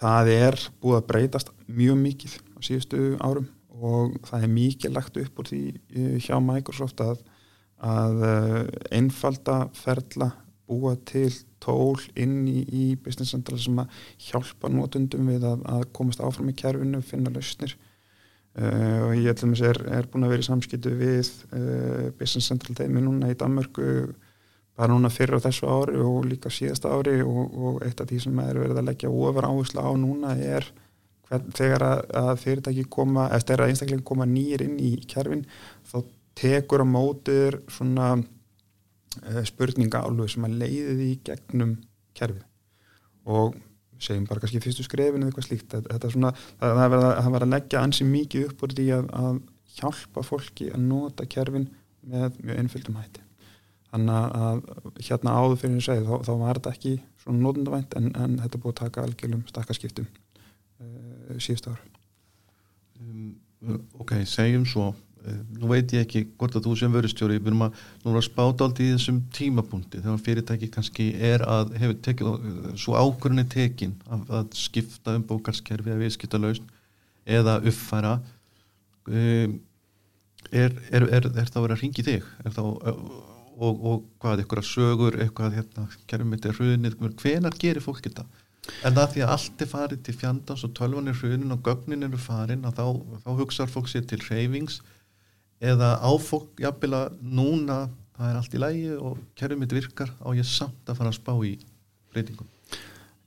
það 0.00 0.32
er 0.34 0.58
búið 0.82 0.98
að 1.00 1.06
breytast 1.10 1.52
mjög 1.66 2.00
mikið 2.02 2.34
á 2.36 2.58
síðustu 2.64 3.04
árum 3.24 3.48
og 3.76 4.16
það 4.28 4.46
er 4.46 4.52
mikið 4.52 4.94
lagt 4.96 5.18
upp 5.20 5.40
úr 5.40 5.50
því 5.50 5.62
eh, 5.74 6.16
hjá 6.24 6.36
Microsoft 6.40 7.00
að, 7.04 7.20
að 7.84 8.24
eh, 8.28 8.62
einfalda 8.96 9.58
ferla 9.76 10.30
búa 10.66 10.96
til 11.06 11.30
tól 11.62 12.00
inn 12.18 12.46
í, 12.48 12.62
í 12.64 12.84
Business 13.00 13.34
Central 13.34 13.58
sem 13.62 13.76
að 13.82 13.92
hjálpa 14.28 14.70
nótundum 14.72 15.28
við 15.30 15.44
að, 15.46 15.66
að 15.70 15.84
komast 15.96 16.22
áfram 16.24 16.50
í 16.50 16.56
kerfinu, 16.56 17.02
finna 17.04 17.32
lausnir 17.34 17.76
uh, 18.60 19.00
og 19.08 19.16
ég 19.16 19.32
ætlum 19.32 19.56
að 19.56 19.66
er, 19.70 19.82
er 19.98 20.08
búin 20.12 20.26
að 20.26 20.34
vera 20.34 20.44
í 20.44 20.48
samskiptu 20.48 20.94
við 20.96 21.32
uh, 21.50 22.08
Business 22.18 22.48
Central 22.50 22.76
teimi 22.78 23.02
núna 23.04 23.32
í 23.32 23.38
Danmörku 23.38 23.90
bara 24.76 24.92
núna 24.92 25.10
fyrir 25.12 25.40
á 25.40 25.44
þessu 25.46 25.68
ári 25.72 26.00
og 26.04 26.26
líka 26.28 26.52
síðasta 26.52 26.92
ári 26.92 27.20
og, 27.24 27.54
og 27.56 27.78
eitt 27.86 28.00
af 28.02 28.10
því 28.10 28.18
sem 28.26 28.42
er 28.44 28.60
verið 28.60 28.80
að 28.82 28.88
leggja 28.90 29.12
ofar 29.12 29.48
áherslu 29.48 29.80
á 29.80 29.90
núna 29.96 30.34
er 30.36 30.68
hvern, 31.28 31.52
þegar 31.56 31.84
að, 31.86 32.02
að 32.20 32.32
fyrirtæki 32.42 32.86
koma, 32.92 33.28
eða 33.34 33.56
að 33.56 33.70
einstaklega 33.70 34.06
koma 34.06 34.28
nýjir 34.28 34.66
inn 34.66 34.76
í 34.82 34.92
kjærfin 35.08 35.46
þá 35.88 35.96
tekur 36.36 36.84
á 36.84 36.86
mótur 36.86 37.60
svona 37.72 38.10
uh, 38.18 39.42
spurninga 39.48 40.04
álug 40.04 40.28
sem 40.32 40.44
að 40.46 40.58
leiði 40.60 40.98
því 41.00 41.10
gegnum 41.30 41.78
kjærfi 42.16 42.44
og 43.26 43.56
segjum 44.02 44.26
bara 44.28 44.42
kannski 44.42 44.62
fyrstu 44.64 44.86
skrefin 44.86 45.22
eða 45.22 45.30
eitthvað 45.30 45.46
slíkt. 45.48 45.76
Þetta 45.76 46.08
er 46.08 46.14
svona, 46.14 46.32
það, 46.60 46.80
það 46.80 46.94
var 46.94 47.06
að, 47.10 47.42
að 47.42 47.52
leggja 47.52 47.82
ansi 47.82 48.08
mikið 48.08 48.48
upp 48.50 48.66
úr 48.66 48.74
því 48.76 48.88
að, 48.96 49.08
að 49.22 49.38
hjálpa 49.76 50.26
fólki 50.26 50.68
að 50.72 50.84
nota 50.88 51.28
kjærfin 51.30 51.70
með 52.06 52.40
mjög 52.42 52.60
einföldum 52.62 53.00
hætti. 53.00 53.24
Þannig 53.92 54.36
að 54.36 54.62
hérna 55.06 55.34
áður 55.40 55.58
fyrir 55.62 55.80
að 55.80 55.86
segja 55.86 56.06
þá, 56.06 56.14
þá 56.26 56.32
var 56.42 56.58
þetta 56.60 56.74
ekki 56.76 56.94
svona 57.22 57.42
nótundavænt 57.46 57.96
en, 57.98 58.12
en 58.18 58.38
þetta 58.42 58.60
búið 58.62 58.74
að 58.74 58.80
taka 58.82 59.04
algjörlum 59.06 59.44
stakkarskiptum 59.48 60.08
uh, 60.10 61.36
síðust 61.40 61.70
ár. 61.72 61.82
Um, 63.00 63.34
Ok, 63.96 64.12
segjum 64.28 64.66
svo 64.68 64.90
nú 65.60 65.70
veit 65.70 65.92
ég 65.96 66.04
ekki 66.04 66.24
hvort 66.38 66.56
að 66.58 66.68
þú 66.68 66.74
sem 66.80 66.94
verustjóri 66.94 67.38
við 67.38 67.50
erum 67.52 67.66
að, 67.66 67.82
að 68.12 68.18
spáta 68.26 68.66
aldrei 68.66 68.86
í 68.86 68.94
þessum 68.94 69.20
tímapunkti 69.36 70.02
þegar 70.04 70.24
fyrirtæki 70.28 70.70
kannski 70.74 71.08
er 71.30 71.44
að 71.46 71.76
hefur 71.80 72.00
tekið, 72.06 72.32
uh, 72.32 72.72
svo 72.78 72.96
ákvörðinni 72.96 73.46
tekin 73.52 73.94
að, 74.08 74.26
að 74.40 74.58
skipta 74.60 75.16
um 75.18 75.26
bókarskerfi 75.28 75.92
eða 75.92 76.02
viðskipta 76.04 76.42
lausn 76.42 76.72
eða 77.26 77.58
uppfæra 77.62 78.16
um, 79.10 79.56
er, 80.50 80.74
er, 80.90 81.08
er, 81.08 81.30
er 81.30 81.50
það 81.50 81.60
að 81.60 81.66
vera 81.66 81.78
að 81.78 81.82
ringi 81.84 82.06
þig? 82.06 82.34
Er 82.44 82.54
það 82.54 82.72
og, 83.56 83.84
og 83.88 84.02
hvað, 84.20 84.42
eitthvað 84.42 84.66
sögur 84.68 85.16
eitthvað, 85.22 85.54
hérna, 85.56 85.86
er 86.12 86.58
hrunið 86.58 86.98
hvenar 87.22 87.56
gerir 87.56 87.84
fólk 87.84 88.04
þetta? 88.04 88.26
En 88.84 88.96
það 88.96 89.12
því 89.12 89.22
að 89.24 89.32
allt 89.36 89.62
er 89.62 89.70
farið 89.70 90.02
til 90.06 90.14
fjandans 90.20 90.64
og 90.66 90.74
tölvan 90.76 91.10
er 91.10 91.18
hrunin 91.20 91.54
og 91.54 91.62
gögnin 91.66 92.06
eru 92.06 92.18
farin 92.20 92.66
þá, 92.66 92.86
þá 93.22 93.30
hugsaður 93.38 93.72
fólk 93.72 93.90
sér 93.92 94.06
til 94.10 94.20
reyfings 94.26 94.80
eða 95.60 95.94
áfólk 96.04 96.60
jafnvel 96.60 96.92
að 96.98 97.16
núna 97.22 97.86
það 98.16 98.28
er 98.28 98.36
allt 98.40 98.56
í 98.56 98.60
lægi 98.60 98.92
og 98.96 99.16
kerfum 99.38 99.64
þetta 99.64 99.78
virkar 99.78 100.12
á 100.20 100.28
ég 100.36 100.48
samt 100.48 100.90
að 100.90 101.00
fara 101.00 101.12
að 101.12 101.18
spá 101.20 101.32
í 101.44 101.56
breytingum 102.12 102.52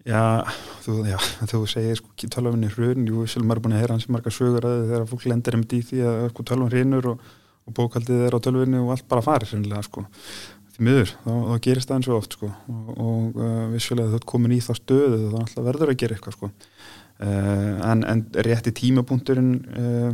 Já, 0.08 0.46
þú, 0.82 1.02
já, 1.06 1.18
þú 1.44 1.60
segir 1.70 1.98
sko, 2.00 2.14
tölvan 2.32 2.64
er 2.66 2.72
hrunin, 2.74 3.10
jú, 3.12 3.26
sjálf 3.28 3.46
maður 3.46 3.60
er 3.60 3.64
búin 3.66 3.74
að 3.76 3.82
heyra 3.84 3.98
hans 3.98 4.08
marga 4.10 4.32
sögur 4.34 4.66
að 4.66 4.86
þegar 4.88 5.10
fólk 5.10 5.26
lendir 5.28 5.58
um 5.58 5.66
því 5.68 6.00
að 6.08 6.22
sko, 6.32 6.46
tölvan 6.48 6.72
hrinur 6.72 7.10
og, 7.12 7.26
og 7.68 7.76
bókaldið 7.78 8.24
er 8.26 8.38
á 8.38 8.40
tölvunni 8.42 8.80
og 8.80 8.94
allt 8.96 9.10
bara 9.12 9.26
farir 9.26 9.52
sko 9.86 10.06
því 10.80 10.88
miður, 10.88 11.12
þá, 11.26 11.34
þá 11.50 11.56
gerist 11.66 11.92
það 11.92 11.98
eins 11.98 12.10
og 12.10 12.18
oft 12.22 12.38
sko. 12.38 12.50
og, 12.72 12.90
og 12.96 13.42
uh, 13.44 13.68
vissulega 13.74 14.14
þú 14.14 14.22
ert 14.22 14.30
komin 14.32 14.56
í 14.56 14.62
þá 14.64 14.72
stöðu 14.80 15.44
þá 15.52 15.60
verður 15.68 15.92
að 15.92 16.00
gera 16.00 16.16
eitthvað 16.16 16.38
sko. 16.38 16.50
uh, 17.20 17.76
en, 17.92 18.06
en 18.08 18.24
rétti 18.48 18.74
tímapunkturinn 18.80 19.54
uh, 19.76 20.10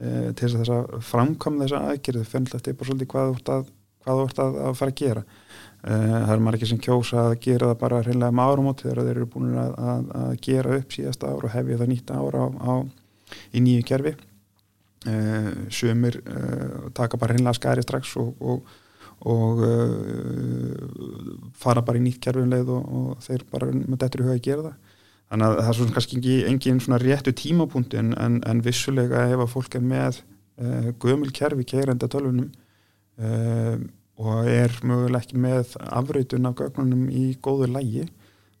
uh 0.00 0.30
til 0.38 0.50
þess 0.54 0.72
að 0.74 0.96
framkvæmða 1.06 1.66
þessa 1.66 1.82
aðgerðu 1.90 2.24
fennilegt 2.28 2.70
bara 2.72 2.88
svolítið 2.90 3.10
hvað 3.12 3.30
þú 3.30 3.38
ert 3.38 3.52
að, 3.54 3.70
að, 4.46 4.60
að 4.66 4.78
fara 4.80 4.94
að 4.94 5.00
gera. 5.02 5.24
Uh, 5.80 6.16
það 6.26 6.34
er 6.34 6.44
margir 6.44 6.70
sem 6.70 6.82
kjósa 6.84 7.22
að 7.26 7.36
gera 7.46 7.70
það 7.70 7.78
bara 7.84 8.02
hreinlega 8.04 8.36
með 8.36 8.50
árumót 8.52 8.84
þegar 8.84 9.02
þeir 9.06 9.14
eru 9.14 9.30
búin 9.32 9.54
að, 9.60 9.78
að 10.20 10.34
gera 10.44 10.76
upp 10.80 10.96
síðasta 10.96 11.30
ár 11.30 11.46
og 11.48 11.54
hefja 11.54 11.80
það 11.80 11.92
nýtt 11.94 12.12
ára 12.16 12.44
á, 12.44 12.48
á, 12.60 12.72
í 13.56 13.64
nýju 13.64 13.86
kerfi. 13.88 14.14
Uh, 15.08 15.50
sömur 15.72 16.20
taka 16.96 17.16
bara 17.16 17.36
hreinlega 17.36 17.56
skæri 17.56 17.84
strax 17.86 18.16
og, 18.20 18.34
og 18.40 18.78
og 19.28 19.60
uh, 19.60 21.50
fara 21.60 21.82
bara 21.84 22.00
í 22.00 22.04
nýtt 22.04 22.22
kerfinleið 22.24 22.70
og, 22.72 22.86
og 22.88 23.24
þeir 23.24 23.44
bara 23.50 23.68
með 23.72 23.98
þetta 23.98 24.20
í 24.20 24.24
huga 24.24 24.36
að 24.36 24.46
gera 24.46 24.62
það 24.64 24.89
þannig 25.30 25.46
að 25.46 25.60
það 25.60 25.70
er 25.70 25.78
svona 25.78 25.96
kannski 25.96 26.34
engin 26.50 26.82
svona 26.82 27.00
réttu 27.02 27.34
tímapunkti 27.36 28.00
en, 28.00 28.12
en, 28.18 28.40
en 28.46 28.62
vissulega 28.66 29.28
ef 29.30 29.44
að 29.44 29.52
fólk 29.54 29.78
er 29.78 29.86
með 29.86 30.20
uh, 30.20 30.90
gömul 31.02 31.30
kerfi 31.36 31.66
keirenda 31.72 32.10
tölvunum 32.10 32.50
uh, 32.50 33.76
og 34.20 34.50
er 34.50 34.74
möguleg 34.84 35.22
ekki 35.22 35.40
með 35.40 35.76
afrautun 35.86 36.50
af 36.50 36.58
gögnunum 36.58 37.06
í 37.08 37.30
góðu 37.40 37.70
lægi 37.70 38.08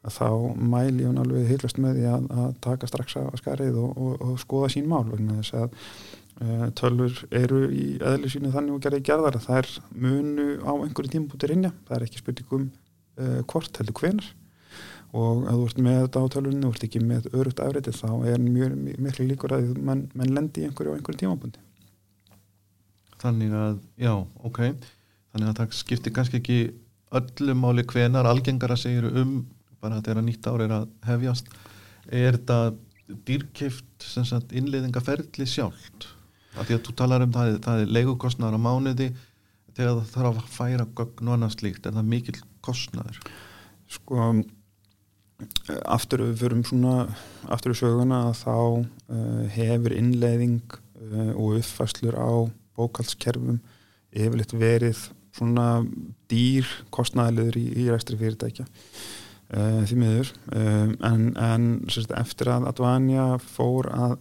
að 0.00 0.14
þá 0.16 0.28
mæli 0.56 1.04
hún 1.04 1.20
alveg 1.20 1.50
heilast 1.50 1.76
með 1.82 1.98
því 1.98 2.06
að, 2.08 2.30
að 2.40 2.54
taka 2.64 2.88
strax 2.88 3.18
að 3.20 3.34
skarið 3.42 3.76
og, 3.82 3.98
og, 4.00 4.14
og 4.24 4.40
skoða 4.40 4.70
sín 4.72 4.88
mál 4.88 5.04
vegna 5.10 5.42
þess 5.42 5.58
að 5.60 5.74
Eh, 6.40 6.68
tölfur 6.72 7.26
eru 7.36 7.66
í 7.68 7.98
eðli 8.00 8.30
sínu 8.32 8.50
þannig 8.54 8.72
og 8.72 8.84
gerði 8.86 9.02
gerðar 9.04 9.36
að 9.36 9.42
það 9.44 9.58
er 9.58 9.66
munu 9.92 10.44
á 10.64 10.72
einhverju 10.72 11.10
tímbúti 11.12 11.50
rinja, 11.50 11.68
það 11.84 11.96
er 11.98 12.04
ekki 12.06 12.20
spurningum 12.22 12.62
uh, 13.20 13.42
hvort 13.50 13.76
heldur 13.76 13.96
hvenar 13.98 14.30
og 15.10 15.48
að 15.50 15.56
þú 15.58 15.66
ert 15.66 15.80
með 15.86 15.98
þetta 16.04 16.22
á 16.22 16.32
tölvunni 16.34 16.68
og 16.68 16.76
ert 16.76 16.86
ekki 16.86 17.02
með 17.02 17.26
örugt 17.32 17.62
afrætið 17.64 17.98
þá 17.98 18.10
er 18.30 18.44
mjög 18.44 18.76
miklu 19.06 19.26
líkur 19.26 19.56
að 19.56 19.72
mann 19.78 20.06
man 20.14 20.34
lendi 20.36 20.62
í 20.62 20.68
einhverju 20.68 20.94
á 20.94 20.96
einhverju 20.98 21.22
tímabúndi 21.24 21.66
Þannig 23.20 23.52
að, 23.52 23.80
já, 24.00 24.14
ok. 24.48 24.60
Þannig 25.30 25.50
að 25.50 25.58
það 25.58 25.74
skiptir 25.76 26.14
kannski 26.16 26.38
ekki 26.40 26.60
öllum 27.20 27.58
máli 27.60 27.84
hvenar 27.90 28.28
algengara 28.30 28.78
segir 28.80 29.08
um 29.10 29.42
bara 29.80 29.98
að 30.00 30.12
að 30.14 30.24
nýtt 30.26 30.48
ári 30.48 30.66
er 30.66 30.74
að 30.76 30.86
hefjast 31.08 31.50
er 32.08 32.38
þetta 32.38 32.58
dýrkift 33.26 34.06
innleiðingaferðli 34.56 35.46
sjálft? 35.48 36.08
Að 36.56 36.70
því 36.70 36.76
að 36.76 36.84
þú 36.86 36.94
talar 36.98 37.24
um 37.24 37.34
það, 37.34 37.52
það 37.64 37.82
er 37.82 37.92
leigukostnaður 37.96 38.58
á 38.58 38.66
mánuði 38.66 39.10
þegar 39.76 40.00
það 40.00 40.14
þarf 40.14 40.40
að 40.40 40.54
færa 40.56 40.86
gögn 40.98 41.30
og 41.30 41.36
annað 41.36 41.54
slíkt, 41.56 41.86
er 41.86 41.96
það 41.96 42.10
mikil 42.14 42.36
kostnaður? 42.64 43.20
Sko 43.90 44.30
aftur 45.84 46.24
við 46.28 46.42
fyrum 46.42 46.64
svona 46.66 46.94
aftur 47.52 47.74
við 47.74 47.80
söguna 47.82 48.24
að 48.28 48.34
þá 48.40 48.56
uh, 48.56 49.44
hefur 49.54 49.94
innleiðing 49.96 50.76
uh, 50.76 51.32
og 51.34 51.60
uppfæslur 51.60 52.18
á 52.18 52.30
bókalskerfum 52.78 53.60
yfirleitt 54.10 54.54
verið 54.56 55.08
svona 55.36 55.82
dýr 56.30 56.68
kostnæðilegur 56.94 57.58
í, 57.60 57.66
í 57.84 57.88
ræstri 57.90 58.20
fyrirtækja 58.20 58.68
Uh, 59.50 59.80
því 59.82 59.96
miður. 59.98 60.28
En, 60.54 61.22
en 61.34 61.64
sérst, 61.90 62.12
eftir 62.14 62.52
að 62.52 62.68
Advanja 62.70 63.24
fór 63.42 63.88
að 63.90 64.12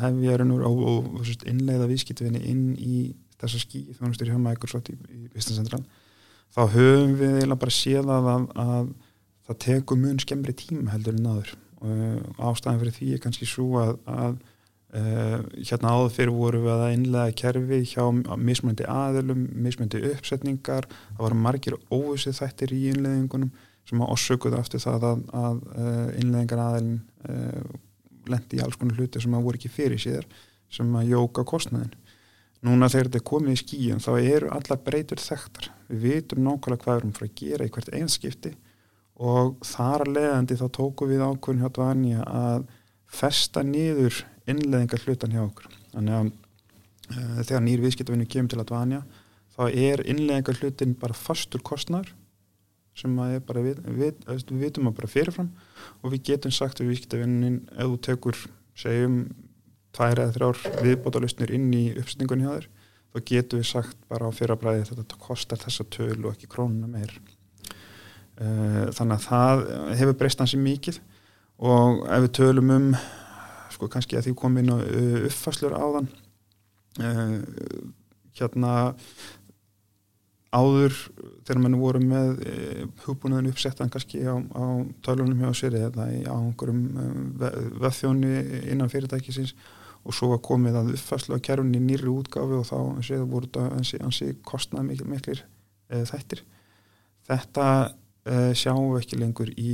hefja 0.00 0.40
raunur 0.40 0.64
og, 0.66 0.80
og, 0.82 1.20
sérst, 1.28 1.44
innleiða 1.46 1.86
vískitvinni 1.86 2.40
inn 2.42 2.64
í 2.74 3.04
þessa 3.38 3.60
skí 3.62 3.84
þjónustur 3.92 4.32
hjá 4.32 4.40
Microsoft 4.42 4.90
í, 4.90 4.96
í 4.98 5.44
Central 5.46 5.84
þá 6.54 6.62
höfum 6.74 7.14
við 7.18 7.36
eiginlega 7.36 7.60
bara 7.62 7.74
séð 7.74 8.10
að, 8.12 8.28
að 8.64 8.90
það 9.48 9.58
tekur 9.64 9.98
mun 10.00 10.20
skemmri 10.22 10.54
tíma 10.56 10.92
heldur 10.92 11.16
en 11.18 11.32
aður 11.32 11.56
og 11.78 12.40
ástæðan 12.50 12.80
fyrir 12.82 12.96
því 12.96 13.10
er 13.14 13.20
kannski 13.22 13.46
svo 13.48 13.78
að, 13.80 13.98
að 14.10 14.38
hérna 14.88 15.92
áður 15.92 16.14
fyrir 16.14 16.32
voru 16.32 16.62
við 16.64 16.72
að 16.72 16.94
innlega 16.96 17.34
kerfi 17.36 17.80
hjá 17.90 18.02
mismöndi 18.40 18.86
aðilum, 18.88 19.44
mismöndi 19.52 20.00
uppsetningar. 20.14 20.88
Það 20.88 21.24
var 21.26 21.36
margir 21.36 21.76
óvissið 21.92 22.38
þættir 22.40 22.72
í 22.72 22.80
innleðingunum 22.94 23.52
sem 23.88 24.02
að 24.04 24.12
orsökuðu 24.14 24.58
aftur 24.58 24.82
það 24.82 25.06
að, 25.10 25.22
að 25.42 25.60
uh, 25.74 26.08
innleðingar 26.20 26.64
aðeilin 26.64 26.98
uh, 27.28 27.76
lendi 28.28 28.58
í 28.58 28.62
alls 28.64 28.76
konar 28.80 28.98
hluti 28.98 29.22
sem 29.22 29.36
að 29.36 29.46
voru 29.48 29.60
ekki 29.60 29.72
fyrir 29.72 30.00
síðar 30.02 30.26
sem 30.72 30.96
að 31.00 31.12
jóka 31.14 31.44
kostnæðin 31.48 31.94
núna 32.66 32.88
þegar 32.90 33.08
þetta 33.08 33.20
er 33.20 33.28
komið 33.30 33.54
í 33.54 33.60
skíin 33.62 34.02
þá 34.02 34.10
eru 34.18 34.50
allar 34.52 34.80
breytur 34.84 35.20
þekktar. 35.22 35.70
Við 35.88 36.04
vitum 36.04 36.42
nákvæmlega 36.44 36.84
hvað 36.84 36.96
við 36.96 37.02
erum 37.02 37.14
fyrir 37.16 37.30
að 37.30 37.38
gera 37.42 37.68
í 37.68 37.72
hvert 37.76 37.94
einskipti 37.96 38.54
og 39.18 39.56
þar 39.66 40.04
að 40.04 40.12
leiðandi 40.16 40.58
þá 40.60 40.66
tóku 40.78 41.08
við 41.10 41.24
ákvörðin 41.24 41.64
hjá 41.64 41.72
Dvanja 41.74 42.26
að 42.26 42.68
festa 43.10 43.64
niður 43.66 44.20
innleðingar 44.48 45.02
hlutan 45.06 45.34
hjá 45.34 45.42
okkur. 45.42 45.72
Þannig 45.94 46.18
að 46.18 46.28
uh, 46.28 47.40
þegar 47.42 47.64
nýr 47.66 47.82
viðskiptavinnu 47.84 48.28
kemur 48.30 48.52
til 48.52 48.60
að 48.62 48.70
Dvanja 48.70 49.02
þá 49.56 49.62
er 49.66 50.04
innleðingar 50.06 50.62
hlutin 50.62 50.94
bara 50.98 51.18
fastur 51.18 51.64
kostnar 51.66 52.12
sem 52.98 53.12
við, 53.14 54.22
vitum 54.58 54.88
að 54.90 54.96
bara 54.96 55.10
fyrirfram. 55.10 55.52
Og 56.02 56.14
við 56.14 56.24
getum 56.32 56.54
sagt 56.54 56.80
við 56.82 56.94
viðskiptavinnin 56.94 57.60
ef 57.74 57.84
þú 57.84 58.00
tekur 58.06 58.40
segjum 58.78 59.20
tvær 59.96 60.22
eða 60.22 60.34
þrjár 60.36 60.60
viðbótalustnir 60.84 61.52
inn 61.54 61.70
í 61.74 61.84
uppsningunni 61.98 62.46
hjá 62.46 62.54
þér 62.54 62.68
þá 63.08 63.18
getum 63.30 63.62
við 63.62 63.68
sagt 63.70 63.98
bara 64.10 64.28
á 64.28 64.36
fyrrabræði 64.36 64.86
þetta 64.90 65.20
kostar 65.22 65.60
þessa 65.62 65.86
töl 65.90 66.18
og 66.20 66.32
ekki 66.34 66.50
krónuna 66.52 66.90
meir 66.90 67.14
þannig 68.38 69.14
að 69.16 69.24
það 69.24 69.62
hefur 69.98 70.18
breyst 70.20 70.42
hansi 70.42 70.60
mikið. 70.62 71.00
Og 71.58 72.04
ef 72.06 72.26
við 72.26 72.34
tölum 72.38 72.70
um 72.70 72.90
sko 73.74 73.88
kannski 73.90 74.18
að 74.18 74.28
því 74.28 74.34
komið 74.38 74.64
inn 74.64 74.74
á 74.74 74.78
uppfæslur 75.28 75.74
áðan 75.74 76.06
uh, 77.02 77.34
hérna 78.38 78.74
áður 80.54 80.94
þegar 81.44 81.60
mann 81.60 81.76
voru 81.80 82.00
með 82.00 82.38
e, 82.40 82.52
hugbúnaðin 83.04 83.50
uppsettan 83.50 83.90
kannski 83.92 84.22
á, 84.24 84.36
á 84.36 84.64
tölunum 85.04 85.42
hjá 85.44 85.52
sér 85.60 85.76
eða 85.76 86.06
á 86.08 86.36
einhverjum 86.38 86.86
veðþjóni 87.82 88.30
innan 88.72 88.88
fyrirtækisins 88.92 89.52
og 90.08 90.16
svo 90.16 90.30
var 90.32 90.40
komið 90.44 90.78
að 90.80 90.92
uppfæslu 90.94 91.36
á 91.36 91.44
kerfunni 91.44 91.82
nýri 91.84 92.08
útgáfi 92.08 92.56
og 92.56 92.64
þá 92.68 92.78
séðu 93.04 93.28
voru 93.28 93.50
þetta 93.50 93.66
ansi, 93.76 94.00
ansi 94.00 94.30
kostnað 94.46 94.88
mikil 94.88 95.08
miklir 95.10 95.42
e, 95.90 96.00
þættir. 96.08 96.44
Þetta 97.28 97.66
e, 98.28 98.54
sjáum 98.58 98.92
við 98.92 99.02
ekki 99.02 99.20
lengur 99.22 99.50
í 99.56 99.72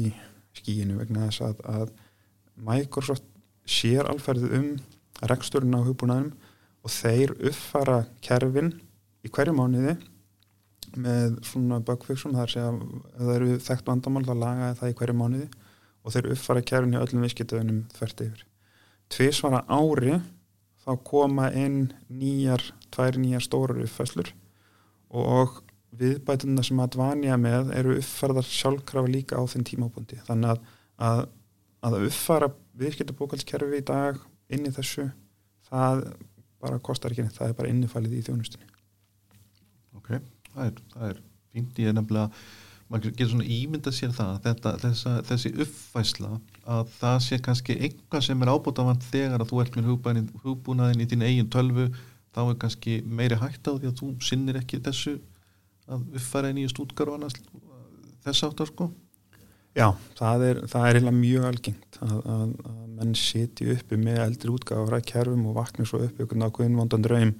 skíinu 0.54 0.98
vegna 1.00 1.28
þess 1.28 1.44
að, 1.48 1.62
að 1.66 1.92
Microsoft 2.54 3.26
sér 3.66 4.06
alferðið 4.10 4.56
um 4.58 4.72
reksturinn 5.30 5.76
á 5.76 5.86
hugbúnaðinum 5.86 6.34
og 6.84 6.92
þeir 6.92 7.34
uppfara 7.50 8.02
kerfin 8.24 8.74
í 9.24 9.30
hverju 9.32 9.54
mánuði 9.56 9.96
með 11.00 11.38
svona 11.48 11.80
bugfixum 11.82 12.34
þar 12.36 12.56
að 12.60 12.80
það 13.16 13.34
eru 13.34 13.58
þekkt 13.66 13.88
vandamál 13.88 14.24
þá 14.26 14.34
lagaði 14.38 14.78
það 14.80 14.92
í 14.92 14.96
hverju 15.00 15.16
mánuði 15.18 15.48
og 16.04 16.14
þeir 16.14 16.30
uppfara 16.34 16.64
kjærun 16.68 16.94
í 16.94 17.00
öllum 17.00 17.24
visskiptöðunum 17.24 17.82
þvert 17.96 18.24
yfir. 18.26 18.44
Tvísvara 19.12 19.62
ári 19.72 20.18
þá 20.84 20.90
koma 21.08 21.48
inn 21.56 21.94
nýjar, 22.12 22.62
tvær 22.92 23.18
nýjar 23.20 23.44
stórar 23.44 23.80
uppfæslur 23.84 24.30
og 25.14 25.62
viðbætuna 26.00 26.64
sem 26.66 26.82
að 26.82 26.92
dvanja 26.96 27.38
með 27.40 27.72
eru 27.78 27.96
uppfærðar 28.00 28.50
sjálfkrafa 28.50 29.10
líka 29.10 29.40
á 29.40 29.42
þinn 29.50 29.66
tímábundi. 29.68 30.20
Þannig 30.28 30.54
að, 30.54 30.68
að, 31.08 31.24
að 31.88 31.98
uppfara 32.10 32.52
viðskiptabókalskerfi 32.80 33.80
í 33.80 33.88
dag 33.88 34.20
inn 34.54 34.68
í 34.68 34.74
þessu, 34.74 35.08
það 35.70 36.06
bara 36.64 36.80
kostar 36.84 37.12
ekki 37.12 37.26
neitt, 37.26 37.36
það 37.36 37.52
er 37.52 37.58
bara 37.58 37.74
innifælið 37.74 38.18
í 38.18 38.24
þjónustinni. 38.28 38.70
Ok 39.98 40.16
það 40.54 40.70
er, 40.70 40.78
það 40.94 41.10
er 41.10 41.20
fínt 41.54 41.82
ég 41.82 41.90
er 41.90 41.96
nefnilega, 41.96 42.46
maður 42.90 43.14
getur 43.14 43.30
svona 43.32 43.50
ímynda 43.56 43.92
sér 43.94 44.14
það, 44.14 44.32
þetta, 44.44 44.72
þessa, 44.82 45.12
þessi 45.30 45.52
uppfæsla 45.64 46.32
að 46.74 46.90
það 46.98 47.20
sé 47.26 47.38
kannski 47.44 47.78
eitthvað 47.78 48.26
sem 48.28 48.44
er 48.44 48.52
ábútafand 48.52 49.06
þegar 49.10 49.44
að 49.44 49.52
þú 49.52 49.62
ert 49.62 49.78
með 49.78 49.88
hugbúnaðin 50.44 51.04
í 51.04 51.08
þín 51.10 51.24
eigin 51.26 51.52
tölvu 51.52 51.88
þá 52.34 52.42
er 52.44 52.58
kannski 52.64 52.98
meiri 53.06 53.38
hægt 53.40 53.70
á 53.70 53.72
því 53.72 53.90
að 53.90 53.96
þú 54.02 54.10
sinnir 54.28 54.60
ekki 54.60 54.82
þessu 54.84 55.16
að 55.90 56.04
uppfæra 56.18 56.52
í 56.52 56.58
nýjast 56.58 56.80
útgar 56.82 57.10
og 57.12 57.18
annars 57.18 57.38
þess 58.24 58.46
áttar 58.46 58.70
sko. 58.70 58.90
Já, 59.74 59.88
það 60.14 60.42
er, 60.46 60.58
það 60.70 60.88
er 60.88 61.06
mjög 61.10 61.46
algengt 61.48 61.96
að, 61.98 62.18
að, 62.30 62.50
að 62.70 62.82
menn 62.94 63.14
siti 63.18 63.66
uppi 63.72 63.96
með 63.98 64.20
eldri 64.22 64.52
útgáður 64.54 64.98
að 65.00 65.08
kerfum 65.10 65.48
og 65.50 65.56
vakna 65.56 65.86
svo 65.88 65.98
upp 66.04 66.20
ykkur 66.22 66.38
nákvæðin 66.38 66.78
vondan 66.78 67.02
draum 67.02 67.32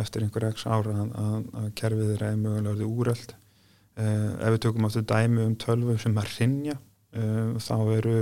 eftir 0.00 0.24
einhver 0.24 0.48
x 0.48 0.64
ára 0.64 0.94
að, 1.04 1.44
að, 1.52 1.66
kerfið 1.76 2.14
er 2.14 2.24
eða 2.30 2.40
mögulega 2.40 2.88
úröld 2.88 3.34
uh, 3.36 4.30
ef 4.40 4.54
við 4.54 4.62
tökum 4.64 4.88
áttu 4.88 5.04
dæmi 5.04 5.44
um 5.44 5.58
tölvu 5.60 5.98
sem 6.00 6.16
er 6.20 6.32
rinja 6.38 6.78
eh, 7.12 7.52
þá 7.60 7.76
eru 7.98 8.16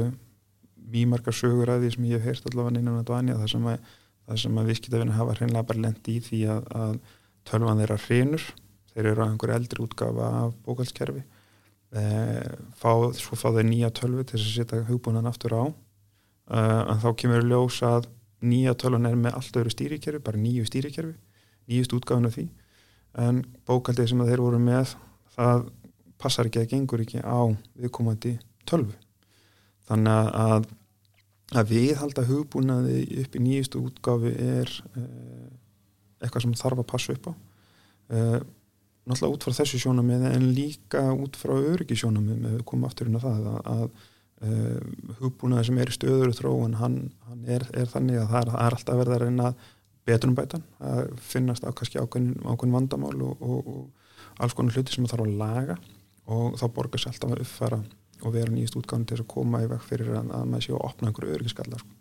mjög 0.95 1.13
margar 1.13 1.39
sögur 1.39 1.71
að 1.71 1.87
því 1.87 1.93
sem 1.95 2.11
ég 2.11 2.19
hef 2.19 2.31
heyrt 2.31 2.51
allavega 2.51 2.83
innan 2.83 3.01
að 3.01 3.09
dvanja 3.13 3.39
það 3.39 3.53
sem 3.55 3.71
að, 3.71 3.95
að 4.35 4.69
viðskiptafinu 4.73 5.15
hafa 5.15 5.39
hreinlega 5.39 5.69
bara 5.71 5.85
lendi 5.87 6.19
í 6.19 6.27
því 6.27 6.43
að 6.51 6.99
tölvan 7.47 7.83
þeirra 7.83 8.03
hrinur 8.09 8.51
þeir 8.95 9.11
eru 9.13 9.25
á 9.25 9.29
einhver 9.29 9.55
eldri 9.57 9.85
útgafa 9.85 10.31
af 10.45 10.55
bókalskerfi 10.67 11.23
uh, 11.25 12.51
fá, 12.79 12.91
svo 13.19 13.39
fá 13.39 13.49
þeir 13.51 13.69
nýja 13.71 13.93
tölvu 13.95 14.27
til 14.29 14.41
að 14.41 14.49
setja 14.49 14.85
hugbúnan 14.89 15.31
aftur 15.31 15.57
á. 15.59 15.65
En 16.45 16.99
þá 17.01 17.07
kemur 17.17 17.47
ljós 17.49 17.79
að 17.89 18.11
nýja 18.45 18.75
tölvan 18.77 19.09
er 19.09 19.15
með 19.17 19.39
allt 19.39 19.57
öðru 19.57 19.71
stýrikerfi 19.73 20.21
bara 20.21 20.37
nýju 20.37 20.67
stýrikerfi 20.69 21.15
nýjust 21.71 21.95
af 22.13 22.35
því. 22.35 22.49
En 23.17 23.45
bókaldið 23.65 24.11
sem 24.11 24.25
þeir 24.27 24.43
voru 24.43 24.59
með 24.61 24.97
það 25.37 25.69
passar 26.21 26.51
ekki 26.51 26.61
að 26.61 26.71
gengur 26.73 27.01
ekki 27.01 27.23
á 27.25 27.41
viðkomandi 27.79 28.39
tölvu. 28.69 28.93
Þannig 29.89 30.33
að 30.35 30.69
að 31.55 31.71
viðhalda 31.71 32.25
hugbúnaði 32.27 33.01
upp 33.23 33.35
í 33.37 33.41
nýjustu 33.45 33.83
útgáfi 33.85 34.33
er 34.33 34.71
eh, 34.97 35.51
eitthvað 36.25 36.47
sem 36.47 36.55
þarf 36.59 36.81
að 36.83 36.89
passa 36.91 37.15
upp 37.15 37.29
á. 37.31 37.33
Eh, 38.11 38.39
náttúrulega 39.05 39.37
út 39.37 39.47
frá 39.47 39.57
þessu 39.59 39.81
sjónamið 39.83 40.27
en 40.31 40.49
líka 40.57 41.05
út 41.13 41.37
frá 41.37 41.55
öryggisjónamið 41.59 42.41
með 42.41 42.59
við 42.59 42.67
komum 42.71 42.89
aftur 42.89 43.11
inn 43.11 43.19
á 43.21 43.25
það 43.25 43.49
að, 43.51 43.59
að 43.75 43.85
eh, 44.49 45.17
hugbúnaði 45.21 45.69
sem 45.69 45.81
er 45.83 45.93
í 45.93 45.97
stöður 45.97 46.37
þróun 46.39 46.79
hann, 46.81 47.01
hann 47.29 47.43
er, 47.57 47.67
er 47.77 47.91
þannig 47.93 48.23
að 48.23 48.31
það 48.33 48.41
er, 48.41 48.55
er 48.65 48.79
alltaf 48.79 49.01
verið 49.03 49.17
að 49.17 49.27
reyna 49.27 49.51
að 49.51 49.67
betrumbætan 50.05 50.65
að 50.85 51.13
finnast 51.25 51.65
á 51.65 51.73
kannski 51.73 52.01
ákveðin, 52.01 52.73
vandamál 52.73 53.17
og, 53.25 53.45
og, 53.45 53.69
og 53.69 54.41
alls 54.43 54.57
konar 54.57 54.77
hluti 54.77 54.93
sem 54.93 55.05
það 55.05 55.15
þarf 55.15 55.29
að 55.29 55.37
laga 55.41 55.77
og 56.35 56.57
þá 56.61 56.67
borgar 56.77 57.01
sér 57.01 57.13
alltaf 57.13 57.35
að 57.35 57.45
uppfæra 57.45 57.83
og 58.25 58.33
vera 58.35 58.53
nýjast 58.53 58.77
útgáðan 58.79 59.07
til 59.09 59.21
að 59.21 59.31
koma 59.35 59.61
í 59.65 59.69
vekk 59.69 59.85
fyrir 59.85 60.13
að, 60.17 60.33
að 60.33 60.51
maður 60.51 60.67
sé 60.67 60.73
að 60.75 60.85
opna 60.89 61.11
einhverju 61.11 61.37
öryggiskallar 61.37 61.85
sko. 61.85 61.95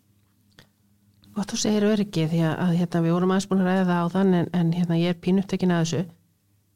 Og 1.34 1.48
þú 1.50 1.58
segir 1.58 1.84
öryggi 1.88 2.28
því 2.30 2.42
að 2.46 2.76
hérna, 2.78 3.00
við 3.02 3.16
vorum 3.16 3.32
aðeins 3.34 3.48
búin 3.50 3.64
að 3.64 3.70
ræða 3.72 3.86
það 3.88 4.04
á 4.06 4.08
þann 4.14 4.36
en, 4.38 4.50
en 4.54 4.68
hérna, 4.76 4.98
ég 5.00 5.14
er 5.14 5.22
pínupptekin 5.24 5.74
að 5.74 5.80
þessu 5.82 6.02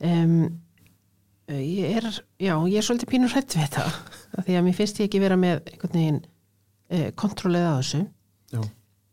um, 0.04 0.34
ég 1.48 1.96
er 1.96 2.06
já, 2.38 2.54
ég 2.68 2.76
er 2.76 2.84
svolítið 2.84 3.10
pínur 3.12 3.32
hrætt 3.32 3.56
við 3.56 3.64
þetta 3.66 3.84
því 4.46 4.58
að 4.58 4.64
mér 4.66 4.76
finnst 4.76 5.00
ég 5.00 5.08
ekki 5.08 5.22
vera 5.22 5.38
með 5.40 5.62
einhvern 5.72 5.96
veginn 5.96 6.20
eh, 6.92 7.10
kontrollið 7.18 7.68
að 7.68 7.78
þessu. 7.80 8.02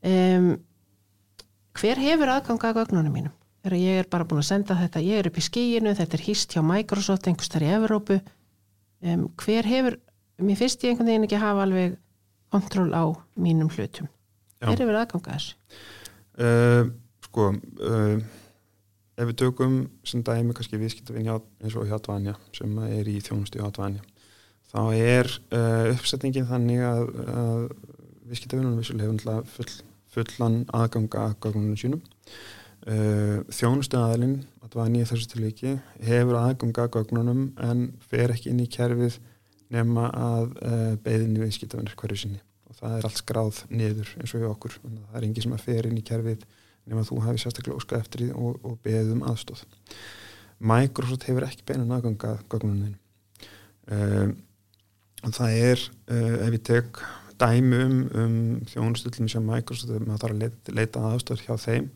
Um, 0.05 0.49
hver 1.75 1.99
hefur 1.99 2.31
aðganga 2.31 2.71
að 2.71 2.79
gögnunum 2.81 3.15
mínum? 3.15 3.35
Þegar 3.65 3.81
ég 3.81 3.99
er 4.03 4.09
bara 4.11 4.27
búin 4.29 4.43
að 4.43 4.49
senda 4.51 4.77
þetta 4.77 5.01
ég 5.01 5.19
er 5.19 5.29
upp 5.31 5.39
í 5.41 5.43
skíinu, 5.43 5.95
þetta 5.97 6.17
er 6.19 6.25
hýst 6.27 6.53
hjá 6.53 6.61
Microsoft 6.61 7.25
einhvers 7.29 7.49
þar 7.49 7.65
í 7.65 7.71
Evrópu. 7.79 8.19
Um, 9.05 9.25
hver 9.41 9.65
hefur, 9.65 9.97
mér 10.37 10.59
finnst 10.59 10.85
ég 10.85 10.93
einhvern 10.93 11.09
veginn 11.09 11.25
ekki 11.25 11.39
að 11.39 11.47
hafa 11.47 11.65
alveg 11.65 11.97
kontról 12.53 12.91
á 12.93 13.03
mínum 13.41 13.71
hlutum. 13.73 14.11
Já. 14.61 14.69
hver 14.69 14.83
hefur 14.83 14.99
aðganga 14.99 15.33
að 15.33 15.39
þessu? 15.39 15.79
Uh, 16.35 16.91
sko 17.25 17.49
uh, 17.55 18.19
ef 19.15 19.29
við 19.29 19.37
tökum 19.43 19.77
sem 20.07 20.23
dæmi 20.25 20.55
kannski 20.55 20.79
viðskiptavinn 20.81 21.31
eins 21.31 21.77
og 21.79 21.87
Hjátvanja 21.89 22.35
sem 22.55 22.77
er 22.89 23.07
í 23.07 23.19
þjónustu 23.23 23.61
Hjátvanja 23.61 24.03
þá 24.75 24.81
er 24.99 25.31
uh, 25.55 25.91
uppsetningin 25.93 26.47
þannig 26.49 26.83
að, 26.83 27.11
að 27.31 27.65
viðskiptavinnunum 28.29 28.81
vissulega 28.81 29.11
hefur 29.13 29.51
full 29.55 29.75
fullan 30.15 30.61
aðganga 30.75 31.25
að 31.27 31.37
gögnunum 31.43 31.79
sínum. 31.79 32.01
Uh, 32.85 33.41
þjónustunaðalinn 33.55 34.35
að 34.61 34.67
það 34.69 34.79
var 34.79 34.91
nýja 34.93 35.07
þessu 35.11 35.29
tilviki 35.31 35.71
hefur 36.05 36.39
aðganga 36.39 36.85
að 36.85 36.91
gögnunum 36.99 37.47
en 37.65 37.87
fer 38.11 38.33
ekki 38.35 38.51
inn 38.51 38.61
í 38.63 38.69
kerfið 38.71 39.17
nema 39.73 40.09
að 40.13 40.51
uh, 40.61 40.91
beðinni 41.03 41.41
viðskiptafinnir 41.41 41.97
hverju 41.99 42.21
sinni. 42.21 42.43
Og 42.69 42.77
það 42.79 42.97
er 42.97 43.09
allt 43.09 43.21
skráð 43.21 43.63
niður 43.71 44.13
eins 44.19 44.35
og 44.35 44.43
við 44.43 44.51
okkur. 44.51 44.77
Það 44.83 45.17
er 45.19 45.27
engi 45.27 45.45
sem 45.45 45.55
að 45.55 45.65
fer 45.65 45.89
inn 45.89 45.99
í 45.99 46.05
kerfið 46.05 46.45
nema 46.85 47.05
þú 47.07 47.21
hafi 47.25 47.41
sérstaklega 47.41 47.79
óskað 47.79 48.03
eftir 48.03 48.25
því 48.25 48.29
og, 48.37 48.59
og 48.65 48.79
beðum 48.85 49.25
aðstóð 49.27 49.65
Microsoft 50.65 51.27
hefur 51.27 51.47
ekki 51.47 51.65
beinin 51.67 51.91
aðganga 51.91 52.35
að 52.35 52.43
gögnunum 52.53 52.95
uh, 53.91 54.33
það 55.25 55.59
er 55.71 55.85
ef 56.07 56.51
við 56.53 56.61
tek 56.69 57.01
dæmi 57.41 57.81
um, 57.83 57.97
um 58.15 58.35
þjónustullum 58.71 59.29
sem 59.31 59.47
Microsoft 59.47 60.05
maður 60.05 60.21
þarf 60.21 60.35
að 60.35 60.43
leita, 60.43 60.75
leita 60.77 61.07
aðstöður 61.09 61.43
hjá 61.47 61.55
þeim 61.65 61.89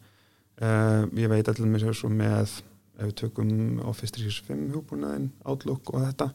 uh, 0.64 1.06
ég 1.20 1.32
veit 1.32 1.48
allir 1.52 1.72
með 1.72 1.86
sér 1.86 2.00
svo 2.02 2.12
með 2.12 2.58
ef 3.00 3.08
við 3.08 3.16
tökum 3.22 3.54
Office 3.88 4.18
365 4.18 4.76
húbúnaðin, 4.76 5.30
Outlook 5.48 5.94
og 5.94 6.04
þetta 6.04 6.30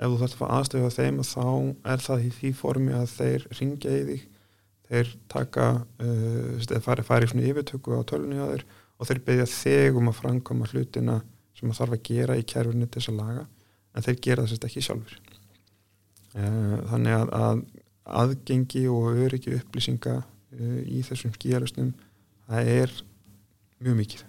ef 0.00 0.06
þú 0.06 0.20
þarf 0.22 0.44
að 0.46 0.78
á 0.80 0.90
þeim 0.96 1.22
þá 1.26 1.46
er 1.92 2.04
það 2.06 2.24
í 2.24 2.30
því 2.38 2.52
formi 2.56 2.94
að 2.96 3.10
þeir 3.18 3.48
ringja 3.58 3.96
í 3.96 4.04
því 4.08 4.20
þeir 4.90 5.12
taka 5.30 5.66
uh, 6.02 6.78
fari, 6.84 7.04
fari 7.06 7.30
svona 7.30 7.46
yfirtöku 7.46 7.98
á 7.98 8.02
tölunni 8.08 8.40
á 8.40 8.50
þeir 8.50 8.64
og 9.00 9.08
þeir 9.08 9.22
beðja 9.26 9.50
þig 9.50 10.00
um 10.00 10.10
að 10.10 10.18
framkoma 10.18 10.70
hlutina 10.72 11.20
sem 11.56 11.70
það 11.70 11.78
þarf 11.80 11.96
að 11.96 12.06
gera 12.10 12.38
í 12.38 12.46
kerfinu 12.46 12.88
til 12.88 13.00
þess 13.00 13.12
að 13.12 13.20
laga 13.20 13.44
en 13.94 14.06
þeir 14.06 14.18
gera 14.26 14.46
þess 14.46 14.66
ekki 14.68 14.84
sjálfur 14.86 15.20
uh, 16.34 16.76
þannig 16.90 17.16
að, 17.16 17.32
að 17.40 17.62
aðgengi 18.20 18.84
og 18.90 19.22
öryggi 19.26 19.54
upplýsinga 19.60 20.18
uh, 20.20 20.80
í 20.84 21.04
þessum 21.06 21.34
skíðarustum 21.36 21.94
það 22.50 22.74
er 22.74 22.98
mjög 23.80 23.98
mikið. 24.02 24.26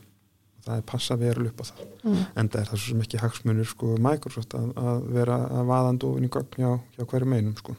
Það 0.61 0.77
er 0.77 0.83
passa 0.91 1.15
veru 1.17 1.47
upp 1.49 1.61
á 1.61 1.65
það. 1.65 1.85
Mm. 2.01 2.17
en 2.37 2.49
það 2.53 2.59
er 2.59 2.67
það 2.69 2.81
sem 2.83 2.99
ekki 3.03 3.21
hagsmunur 3.21 3.69
sko 3.69 3.95
Microsoft 4.01 4.53
að, 4.57 4.67
að 4.77 5.07
vera 5.15 5.37
að 5.49 5.71
vaðandi 5.71 6.07
ofin 6.07 6.27
í 6.27 6.29
gögn 6.35 6.59
hjá, 6.61 6.71
hjá 6.97 7.07
hverju 7.09 7.29
meinum 7.29 7.55
sko 7.57 7.75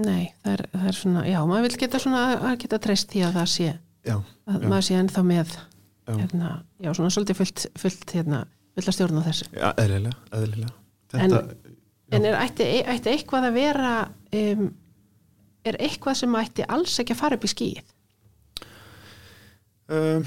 Nei, 0.00 0.30
það 0.40 0.52
er, 0.56 0.62
það 0.72 0.86
er 0.88 0.96
svona, 0.96 1.22
já, 1.28 1.38
maður 1.48 1.66
vil 1.66 1.78
geta 1.82 1.98
svona 2.00 2.20
að 2.48 2.54
geta 2.62 2.78
treyst 2.80 3.10
því 3.12 3.24
að 3.26 3.34
það 3.36 3.48
sé 3.52 3.66
já, 3.68 4.14
að 4.48 4.62
Já. 4.64 4.68
maður 4.72 4.86
sé 4.88 4.94
ennþá 4.96 5.24
með 5.28 5.50
já, 5.52 6.14
hérna, 6.16 6.52
já, 6.80 6.90
svona 6.96 7.10
svolítið 7.12 7.38
fullt, 7.42 7.64
fullt 7.82 8.14
hérna, 8.16 8.38
fullt 8.72 8.88
að 8.88 8.96
stjórna 8.96 9.24
þessu. 9.26 9.48
Já 9.52 9.68
eðlilega, 9.84 10.16
eðlilega. 10.38 10.72
Þetta, 11.12 11.42
En 12.12 12.26
er 12.28 12.34
ætti, 12.40 12.64
ætti 12.92 13.08
eitthvað 13.12 13.46
að 13.50 13.54
vera 13.56 13.92
um, 14.36 14.64
er 15.68 15.78
eitthvað 15.80 16.18
sem 16.22 16.34
ætti 16.40 16.64
alls 16.68 16.96
ekki 17.00 17.14
að 17.14 17.20
fara 17.22 17.38
upp 17.38 17.44
í 17.48 17.52
skýð? 17.52 17.92
um, 19.92 20.24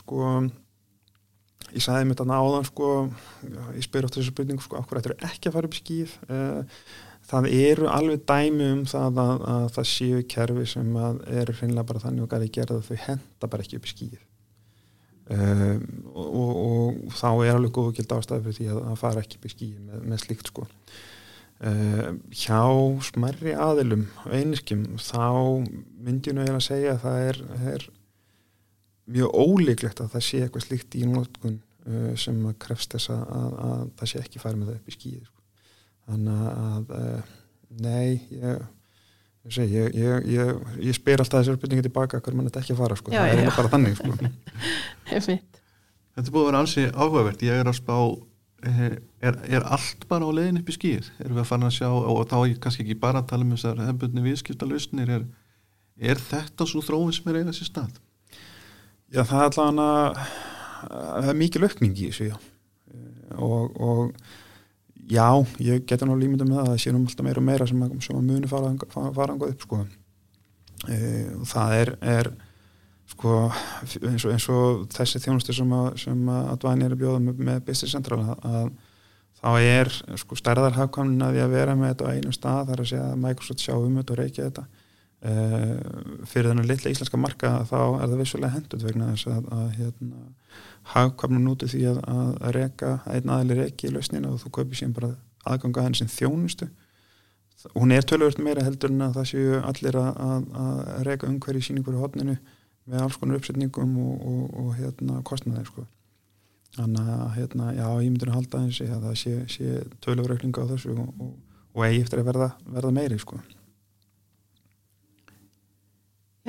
sko 0.00 0.24
ég 1.70 1.84
sagði 1.84 2.08
mér 2.10 2.18
þarna 2.20 2.40
áðan 2.42 2.66
sko 2.68 2.88
ég 3.76 3.84
spyr 3.86 4.08
átt 4.08 4.16
þessu 4.18 4.32
spurningu 4.32 4.64
sko 4.64 4.80
okkur 4.80 5.00
ættir 5.00 5.14
ekki 5.28 5.50
að 5.50 5.56
fara 5.58 5.70
upp 5.70 5.76
í 5.76 5.82
skýð 5.84 6.14
uh, 6.28 6.82
það 7.30 7.46
eru 7.54 7.90
alveg 7.90 8.24
dæmi 8.28 8.72
um 8.74 8.82
það 8.90 9.22
að, 9.24 9.44
að 9.54 9.68
það 9.76 9.88
séu 9.92 10.24
kerfi 10.34 10.66
sem 10.74 10.98
eru 11.00 11.56
hreinlega 11.60 11.86
bara 11.92 12.02
þannig 12.02 12.26
og 12.26 12.34
gæði 12.34 12.50
gerða 12.58 12.82
þau 12.88 12.98
henda 13.06 13.50
bara 13.52 13.66
ekki 13.66 13.80
upp 13.80 13.86
í 13.88 13.94
skýð 13.94 14.18
um, 15.36 15.86
og, 16.10 16.26
og, 16.26 16.50
og 16.66 17.14
þá 17.20 17.30
er 17.30 17.54
alveg 17.54 17.76
góð 17.78 17.94
gild 18.00 18.18
ástæði 18.18 18.44
fyrir 18.48 18.58
því 18.58 18.68
að, 18.74 18.82
að 18.90 19.00
fara 19.04 19.24
ekki 19.24 19.40
upp 19.40 19.48
í 19.48 19.54
skýð 19.54 19.80
með, 19.86 20.04
með 20.12 20.22
slíkt 20.26 20.52
sko 20.52 20.68
Uh, 21.60 22.14
hjá 22.32 22.64
smerri 23.04 23.52
aðilum 23.52 24.06
einirkjum 24.32 24.94
þá 24.96 25.26
nú 25.60 26.14
eiginlega 26.14 26.54
að 26.56 26.62
segja 26.64 26.94
að 26.94 27.02
það 27.02 27.24
er, 27.26 27.40
er 27.74 27.84
mjög 29.12 29.34
ólíklegt 29.36 30.00
að 30.00 30.14
það 30.14 30.24
sé 30.24 30.40
eitthvað 30.40 30.64
slíkt 30.64 30.96
í 30.96 31.02
notkun 31.10 31.58
uh, 31.60 32.14
sem 32.16 32.38
krefst 32.64 32.96
þess 32.96 33.12
að, 33.12 33.26
að, 33.36 33.58
að 33.66 33.84
það 34.00 34.12
sé 34.14 34.22
ekki 34.22 34.40
farið 34.40 34.62
með 34.62 34.70
það 34.70 34.78
upp 34.78 34.88
í 34.88 34.96
skýði 34.96 35.20
sko. 35.26 35.39
Þannig 36.10 36.44
að 36.50 36.94
uh, 36.96 37.32
nei 37.80 38.08
ég, 38.34 38.64
ég, 39.46 39.54
segi, 39.54 39.76
ég, 39.76 39.94
ég, 39.98 40.26
ég, 40.34 40.64
ég 40.88 40.96
spyr 40.96 41.22
alltaf 41.22 41.42
þessar 41.42 41.58
spurningi 41.58 41.86
tilbaka 41.86 42.20
hver 42.20 42.36
mann 42.36 42.50
þetta 42.50 42.64
ekki 42.64 42.74
að 42.76 42.82
fara 42.82 42.98
sko. 42.98 43.14
Já, 43.14 43.20
það 43.20 43.26
er 43.26 43.30
já. 43.30 43.36
eiginlega 43.36 43.60
bara 43.60 43.72
þannig 43.76 44.00
sko. 44.00 45.38
Þetta 46.10 46.26
er 46.26 46.34
búið 46.34 46.42
að 46.42 46.48
vera 46.50 46.60
ansi 46.64 46.84
áhugavert 46.90 47.42
ég 47.46 47.60
er 47.62 47.68
að 47.70 47.76
spá 47.78 47.96
eh, 48.66 48.80
er, 49.22 49.36
er 49.46 49.66
allt 49.76 50.02
bara 50.10 50.26
á 50.26 50.30
leiðin 50.34 50.58
upp 50.60 50.72
í 50.72 50.74
skýr 50.74 51.06
erum 51.22 51.38
við 51.38 51.44
að 51.44 51.50
fara 51.52 51.68
að 51.70 51.76
sjá 51.78 51.88
og 51.88 52.22
þá 52.28 52.34
er 52.40 52.48
ég 52.50 52.60
kannski 52.64 52.84
ekki 52.84 52.96
bara 53.00 53.22
að 53.22 53.30
tala 53.30 53.46
um 53.46 53.54
þessar 53.54 53.82
hefbundni 53.86 54.24
viðskiptalustnir 54.26 55.12
er, 55.16 55.26
er 55.96 56.20
þetta 56.20 56.66
svo 56.68 56.82
þróin 56.84 57.14
sem 57.14 57.30
er 57.30 57.40
eiga 57.40 57.54
sér 57.56 57.70
stað 57.70 58.00
Já, 59.10 59.22
það 59.22 59.40
er 59.40 59.46
allavega 59.46 60.26
það 60.80 61.30
er 61.32 61.38
mikil 61.40 61.66
aukning 61.66 61.96
í 61.98 62.08
þessu 62.10 62.30
já. 62.30 62.36
Eh, 62.90 63.40
og, 63.42 63.80
og 63.80 64.12
já, 65.10 65.26
ég 65.58 65.86
geta 65.88 66.06
nú 66.08 66.16
límynda 66.18 66.46
með 66.46 66.60
það 66.60 66.66
að 66.66 66.70
það 66.70 66.82
sé 66.84 66.92
nú 66.94 67.00
alltaf 67.04 67.26
meira 67.26 67.42
og 67.42 67.46
meira 67.48 67.66
sem 67.66 67.82
sem 68.06 68.18
að 68.18 68.28
muni 68.28 68.50
fara, 68.50 68.70
fara, 69.16 69.34
angað 69.34 69.54
upp 69.54 69.66
sko. 69.66 69.80
e, 70.88 70.98
og 71.36 71.48
það 71.50 71.74
er, 71.78 71.92
er 72.14 72.30
sko, 73.10 73.34
eins, 73.82 74.24
og, 74.24 74.30
eins 74.34 74.48
og 74.54 74.84
þessi 74.94 75.22
þjónustu 75.24 75.56
sem 75.56 75.74
að, 75.76 75.88
að 76.06 76.52
Advani 76.54 76.86
er 76.86 76.94
að 76.94 77.02
bjóða 77.02 77.24
með, 77.26 77.42
með 77.50 77.64
Business 77.66 77.96
Central 77.96 78.22
að, 78.36 78.70
þá 79.40 79.50
er 79.58 79.90
sko 80.20 80.38
stærðarhagkvæmnin 80.38 81.26
að 81.26 81.36
því 81.36 81.44
að 81.46 81.56
vera 81.56 81.76
með 81.78 81.94
þetta 81.94 82.06
á 82.06 82.12
einum 82.14 82.36
stað 82.36 82.70
þar 82.70 82.84
að 82.84 82.90
segja 82.92 83.08
að 83.08 83.20
Microsoft 83.24 83.64
sjá 83.64 83.74
um 83.76 83.98
þetta 84.00 84.14
og 84.14 84.20
reykja 84.20 84.48
þetta 84.48 84.66
fyrir 85.20 86.48
þennan 86.48 86.68
litla 86.68 86.90
íslenska 86.94 87.18
marka 87.20 87.50
þá 87.68 87.80
er 88.00 88.06
það 88.06 88.20
vissulega 88.22 88.54
hendut 88.54 88.84
vegna 88.86 89.10
þess 89.12 89.28
að, 89.28 89.48
að 89.52 89.66
hérna, 89.76 90.20
hagkvæmna 90.94 91.40
núti 91.44 91.68
því 91.68 91.82
að, 91.90 91.98
að, 92.08 92.30
reka 92.56 92.92
einn 93.12 93.34
aðli 93.34 93.58
reki 93.58 93.90
í 93.90 93.92
lausnina 93.92 94.30
og 94.32 94.40
þú 94.40 94.52
kaupir 94.56 94.80
síðan 94.80 94.96
bara 94.96 95.10
aðganga 95.44 95.84
henni 95.84 96.00
sem 96.00 96.08
þjónustu 96.08 96.70
hún 97.74 97.92
er 97.92 98.08
tölvöld 98.08 98.40
meira 98.40 98.64
heldur 98.64 98.94
en 98.94 99.04
að 99.04 99.18
það 99.18 99.28
séu 99.34 99.60
allir 99.60 100.00
að, 100.00 100.24
að, 100.64 100.80
reka 101.10 101.28
umhverju 101.28 101.66
síningur 101.68 101.98
í 101.98 102.00
hotninu 102.00 102.38
með 102.88 103.04
alls 103.04 103.20
konar 103.20 103.42
uppsetningum 103.42 103.94
og, 104.00 104.26
og, 104.32 104.42
og 104.62 104.74
hérna 104.80 105.20
kostnaði 105.28 105.66
sko. 105.68 105.84
þannig 106.80 107.12
að 107.12 107.30
hérna, 107.36 107.70
já, 107.76 107.86
ég 108.00 108.08
myndir 108.08 108.32
að 108.32 108.40
halda 108.40 108.64
eins 108.64 108.80
að 108.88 109.04
það 109.04 109.16
sé, 109.20 109.36
sé 109.52 109.80
tölvörauklinga 110.00 110.64
á 110.64 110.70
þessu 110.72 110.96
og, 110.96 111.32
og 111.76 111.84
eigi 111.84 112.06
eftir 112.06 112.22
að 112.22 112.30
verða, 112.32 112.52
verða 112.64 112.96
meiri 112.96 113.20
sko. 113.20 113.42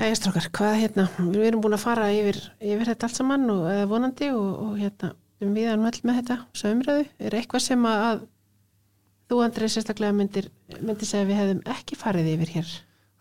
Já, 0.01 0.07
ég 0.09 0.15
strákar, 0.17 0.47
hvað 0.57 0.75
hérna, 0.79 1.03
við 1.29 1.43
erum 1.45 1.59
búin 1.61 1.75
að 1.77 1.83
fara 1.83 2.07
yfir, 2.09 2.37
yfir 2.57 2.89
þetta 2.89 3.05
allt 3.05 3.17
saman 3.19 3.43
og 3.53 3.67
eða 3.69 3.83
vonandi 3.91 4.31
og, 4.33 4.47
og 4.63 4.71
hérna, 4.79 5.11
um 5.45 5.51
við 5.53 5.67
erum 5.69 5.83
öll 5.85 5.99
með 6.09 6.15
þetta 6.17 6.37
sömröðu, 6.57 7.03
er 7.21 7.35
eitthvað 7.37 7.61
sem 7.67 7.83
að, 7.85 8.23
þú 9.29 9.41
Andrið 9.45 9.69
sérstaklega 9.75 10.15
myndir, 10.17 10.47
myndir 10.79 11.05
segja 11.05 11.27
að 11.27 11.29
við 11.29 11.37
hefðum 11.37 11.59
ekki 11.75 11.99
farið 12.01 12.29
yfir 12.31 12.53
hér? 12.55 12.71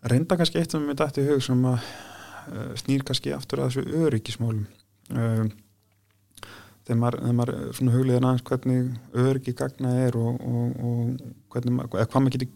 Reynda 0.09 0.39
kannski 0.39 0.57
eitt 0.57 0.73
sem 0.73 0.87
mér 0.87 0.97
dætti 1.03 1.21
í 1.21 1.27
hug 1.27 1.43
sem 1.45 1.61
að 1.69 1.77
uh, 1.85 2.71
snýr 2.81 3.05
kannski 3.11 3.35
aftur 3.35 3.61
að 3.61 3.75
þessu 3.75 4.01
öryggismálum. 4.07 4.65
Uh, 5.13 6.49
þegar 6.87 7.01
maður, 7.03 7.27
maður 7.43 7.59
svona 7.77 7.93
hugliðan 7.99 8.29
aðeins 8.31 8.47
hvernig 8.49 9.21
öryggi 9.27 9.53
gagna 9.61 9.93
er 10.07 10.17
og, 10.17 10.41
og, 10.41 10.81
og 10.81 11.53
hvernig 11.53 11.85
eða 11.91 12.09
hvað 12.09 12.25
maður 12.25 12.39
getur 12.39 12.55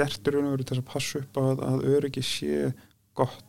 gert 0.00 0.32
í 0.32 0.32
raun 0.32 0.48
og 0.48 0.56
veru 0.56 0.70
þess 0.72 0.80
að 0.80 0.88
passa 0.94 1.20
upp 1.20 1.42
að, 1.44 1.66
að 1.74 1.90
öryggi 1.92 2.24
sé 2.24 2.72
gott 3.16 3.45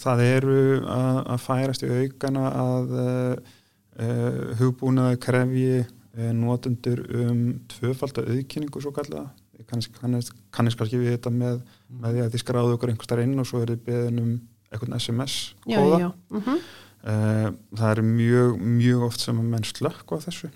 það 0.00 0.22
eru 0.24 0.58
að, 0.88 1.16
að 1.34 1.40
færast 1.44 1.84
í 1.84 1.90
aukana 1.92 2.44
að 2.50 2.94
uh, 2.96 3.56
uh, 4.00 4.38
hugbúnaði 4.60 5.20
krefji 5.20 5.72
uh, 5.82 6.30
notendur 6.36 7.02
um 7.20 7.42
tvöfalda 7.74 8.24
auðkynningu 8.24 8.80
svo 8.80 8.94
kannski, 8.96 9.92
kannist, 10.00 10.32
kannist 10.50 10.80
kannski 10.80 11.02
við 11.02 11.18
þetta 11.18 11.34
með, 11.34 11.60
með 11.92 12.16
því 12.16 12.24
að 12.24 12.30
þið 12.34 12.44
skráðu 12.44 12.76
okkur 12.78 12.94
einhver 12.94 13.10
starf 13.10 13.26
inn 13.26 13.42
og 13.42 13.50
svo 13.50 13.60
er 13.64 13.74
þið 13.74 13.84
beðin 13.90 14.22
um 14.24 14.30
einhvern 14.70 14.96
SMS 15.00 15.40
Já, 15.66 15.80
kóða. 15.82 15.98
já, 16.06 16.10
mm 16.30 16.62
Eh, 17.00 17.46
það 17.78 17.90
er 17.94 18.02
mjög, 18.04 18.58
mjög 18.60 19.06
oft 19.06 19.22
sem 19.24 19.38
að 19.40 19.46
menn 19.54 19.64
slökk 19.64 20.12
á 20.12 20.16
þessu. 20.20 20.50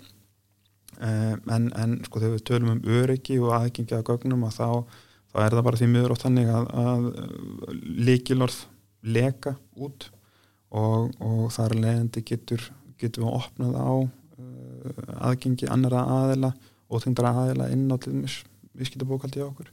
Eh, 1.00 1.32
en, 1.56 1.70
en 1.72 1.94
sko 2.04 2.20
þegar 2.20 2.34
við 2.36 2.44
tölum 2.50 2.74
um 2.74 2.82
öryggi 2.98 3.38
og 3.40 3.54
aðgengi 3.56 3.96
að 3.96 4.04
gögnum 4.10 4.44
að 4.44 4.58
þá, 4.58 4.68
þá 5.34 5.40
er 5.42 5.56
það 5.56 5.66
bara 5.66 5.80
því 5.80 5.88
miður 5.90 6.14
oft 6.14 6.24
þannig 6.24 6.50
að, 6.54 6.68
að 6.78 7.06
líkilorð 8.06 8.58
leka 9.14 9.56
út 9.74 10.06
og, 10.70 11.10
og 11.18 11.48
þar 11.54 11.74
leiðandi 11.80 12.22
getur, 12.28 12.68
getur 13.00 13.26
við 13.26 13.34
opnað 13.40 13.74
á 13.74 13.92
uh, 13.98 15.02
aðgengi 15.26 15.70
annara 15.74 16.04
aðila 16.20 16.52
og 16.86 17.02
þingdara 17.02 17.34
aðila 17.42 17.68
inn 17.74 17.88
á 17.90 17.98
til 17.98 18.14
dæmis 18.14 18.38
viðskiptabókaldi 18.78 19.42
á 19.42 19.50
okkur. 19.50 19.68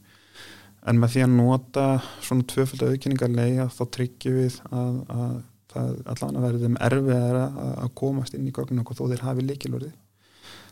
En 0.90 0.98
með 0.98 1.14
því 1.14 1.24
að 1.28 1.34
nota 1.38 1.86
svona 2.26 2.46
tvöfald 2.50 2.88
auðkynningarlega 2.88 3.68
þá 3.70 3.82
tryggjum 3.94 4.38
við 4.40 4.58
að, 4.74 4.96
að 5.14 5.36
það 5.72 5.92
allan 6.14 6.40
að 6.40 6.46
verði 6.48 6.64
þeim 6.66 6.80
erfiðar 6.88 7.40
að, 7.44 7.90
komast 8.02 8.38
inn 8.38 8.48
í 8.50 8.54
gögnum 8.56 8.82
og 8.82 8.98
þó 8.98 9.04
þeir 9.12 9.26
hafi 9.28 9.46
líkilorði 9.46 9.92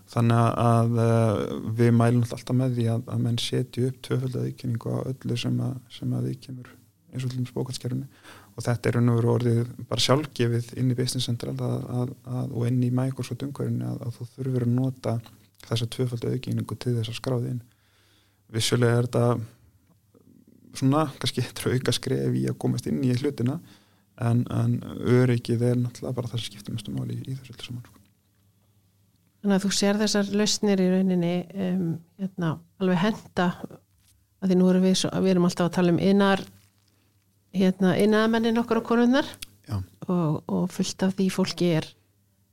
þannig 0.09 0.43
að 0.63 0.99
uh, 1.03 1.39
við 1.77 1.93
mælum 1.95 2.25
alltaf 2.25 2.57
með 2.57 2.75
því 2.77 2.89
að, 2.95 3.07
að 3.13 3.23
menn 3.25 3.39
setju 3.41 3.89
upp 3.89 4.03
tvöfald 4.07 4.37
auðkynningu 4.41 4.93
á 4.93 4.99
öllu 5.11 5.37
sem 5.37 5.57
að, 5.65 5.79
sem 5.93 6.13
að 6.17 6.29
við 6.29 6.39
kemur 6.47 6.71
eins 7.09 7.25
og 7.25 7.31
til 7.31 7.39
dæmis 7.39 7.55
bókaldskerfinu 7.55 8.07
og 8.59 8.65
þetta 8.65 8.89
er 8.89 8.97
og 8.99 9.17
veru 9.19 9.31
orðið 9.35 9.59
bara 9.89 10.03
sjálfgefið 10.03 10.71
inn 10.81 10.91
í 10.91 10.97
Business 10.97 11.29
Central 11.29 11.55
að, 11.55 12.13
og 12.49 12.65
inn 12.67 12.81
í 12.83 12.91
Microsoft 12.93 13.45
umhverfinu 13.45 13.87
að, 13.93 14.17
þú 14.17 14.27
þurfur 14.35 14.65
að 14.65 14.73
nota 14.75 15.15
þessa 15.65 15.89
tvöfald 15.95 16.27
auðkynningu 16.27 16.77
til 16.77 16.95
þess 16.97 17.13
að 17.13 17.19
skráði 17.21 17.53
inn 17.53 17.61
vissulega 18.53 18.99
er 18.99 19.07
þetta 19.07 19.25
svona, 20.79 21.05
kannski 21.21 21.43
þetta 21.47 21.65
er 21.65 21.77
auka 21.77 21.95
skref 21.95 22.39
í 22.41 22.45
að 22.49 22.59
komast 22.61 22.89
inn 22.89 23.01
í 23.05 23.13
hlutina 23.15 23.59
en, 24.19 24.43
en 24.51 24.79
öryggið 24.99 25.65
er 25.69 25.79
náttúrulega 25.79 26.17
bara 26.17 26.33
það 26.33 26.43
sem 26.43 26.51
skiptir 26.51 26.75
mestu 26.75 26.93
máli 26.95 27.19
í, 27.19 27.23
í 27.23 27.37
þessu 27.37 27.55
öllu 27.55 27.69
saman 27.69 27.87
sko. 27.87 27.98
Þannig 29.39 29.55
að 29.55 29.65
þú 29.65 29.71
sér 29.75 29.99
þessar 30.01 30.31
lausnir 30.35 30.81
í 30.83 30.87
rauninni 30.91 31.35
um, 31.65 31.83
hérna, 32.19 32.55
alveg 32.81 33.03
henda 33.05 33.45
að 34.39 34.51
því 34.51 34.57
nú 34.59 34.71
erum 34.71 34.87
við, 34.87 34.97
svo, 34.99 35.11
við 35.23 35.33
erum 35.33 35.47
alltaf 35.47 35.69
að 35.69 35.77
tala 35.77 35.93
um 35.93 36.01
innar 36.03 36.43
hérna, 37.55 37.93
innamennin 37.99 38.59
okkar 38.59 38.81
og 38.81 38.89
konunnar 38.89 39.29
Já. 39.69 39.79
og, 40.07 40.43
og 40.47 40.67
fullt 40.73 41.07
af 41.07 41.15
því 41.15 41.29
fólki 41.33 41.71
er 41.79 41.87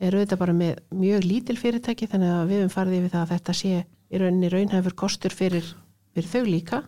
er 0.03 0.17
auðvitað 0.17 0.41
bara 0.41 0.55
með 0.57 0.81
mjög 0.95 1.25
lítil 1.25 1.57
fyrirtæki 1.61 2.09
þannig 2.11 2.33
að 2.33 2.51
við 2.51 2.63
höfum 2.63 2.75
farið 2.75 2.99
yfir 2.99 3.13
það 3.15 3.23
að 3.23 3.31
þetta 3.33 3.55
sé 3.61 3.73
í 3.87 4.21
rauninni 4.21 4.51
raunhæfur 4.53 4.97
kostur 4.99 5.35
fyrir, 5.35 5.71
fyrir 6.15 6.29
þau 6.33 6.43
líka. 6.47 6.83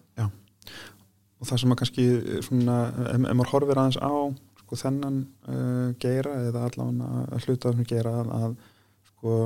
Og 1.38 1.48
það 1.48 1.62
sem 1.62 1.72
að 1.72 1.80
kannski 1.80 2.06
svona, 2.44 2.76
ef, 3.14 3.22
maður 3.24 3.52
horfir 3.54 3.80
aðeins 3.80 4.00
á 4.02 4.12
sko 4.60 4.78
þennan 4.82 5.18
uh, 5.48 5.88
geira 6.02 6.34
eða 6.50 6.66
allavega 6.68 7.40
hluta 7.46 7.72
geira 7.88 8.14
að, 8.20 8.32
að 8.38 8.56
sko 9.08 9.36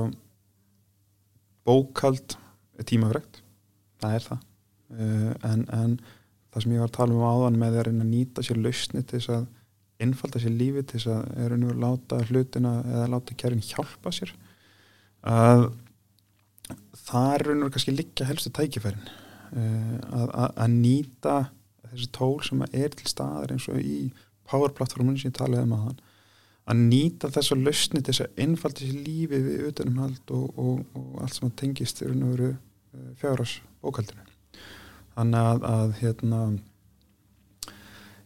bókald 1.67 2.37
er 2.79 2.87
tímafrekt. 2.89 3.41
Það 4.03 4.17
er 4.17 4.27
það. 4.27 4.45
Uh, 4.93 5.31
en, 5.49 5.65
en 5.73 5.97
það 6.53 6.65
sem 6.65 6.75
ég 6.75 6.83
var 6.83 6.91
að 6.91 6.97
tala 6.99 7.17
um 7.17 7.25
áðan 7.25 7.59
með 7.61 7.79
að 7.79 7.87
reyna 7.87 8.05
að 8.05 8.13
nýta 8.13 8.45
sér 8.45 8.59
lausni 8.61 9.01
til 9.01 9.19
þess 9.19 9.33
að 9.33 9.45
innfalda 10.03 10.41
sér 10.43 10.55
lífi 10.57 10.83
til 10.83 10.99
þess 10.99 11.11
að 11.13 11.41
er 11.45 11.55
að 11.55 11.81
láta 11.81 12.19
hlutina 12.27 12.73
eða 12.83 13.09
láta 13.13 13.37
kærin 13.39 13.63
hjálpa 13.63 14.11
sér 14.13 14.33
að 15.23 15.65
það 17.03 17.33
er 17.33 17.45
raun 17.47 17.65
og 17.65 17.73
kannski 17.73 17.95
liggja 17.95 18.27
helstu 18.27 18.51
tækifærin. 18.53 19.11
Uh, 19.53 19.97
að, 20.09 20.27
að, 20.27 20.49
að 20.65 20.77
nýta 20.77 21.35
þessi 21.93 22.09
tól 22.15 22.37
sem 22.45 22.63
er 22.71 22.95
til 22.97 23.09
staðar 23.09 23.53
eins 23.53 23.67
og 23.69 23.79
í 23.79 24.07
power 24.49 24.73
platformun 24.75 25.17
sem 25.19 25.31
ég 25.31 25.37
talaði 25.37 25.67
um 25.67 25.75
aðan 25.77 26.01
að 26.63 26.83
nýta 26.87 27.31
þessa 27.33 27.57
lausni 27.59 28.01
til 28.01 28.11
þess 28.11 28.25
að 28.25 28.43
innfalda 28.45 28.85
sér 28.85 28.99
lífi 29.05 29.39
við 29.47 29.65
utanumhald 29.69 30.35
og, 30.35 30.45
og, 30.59 30.83
og 30.99 31.23
allt 31.23 31.37
sem 31.37 31.55
tengist 31.59 32.01
í 32.01 32.07
raun 32.07 32.27
og 32.27 32.35
veru 32.35 32.51
uh, 32.53 33.09
fjárhás 33.19 33.57
bókaldinu 33.83 34.23
þannig 35.13 35.49
að, 35.49 35.65
að 35.69 35.95
hérna 35.99 36.39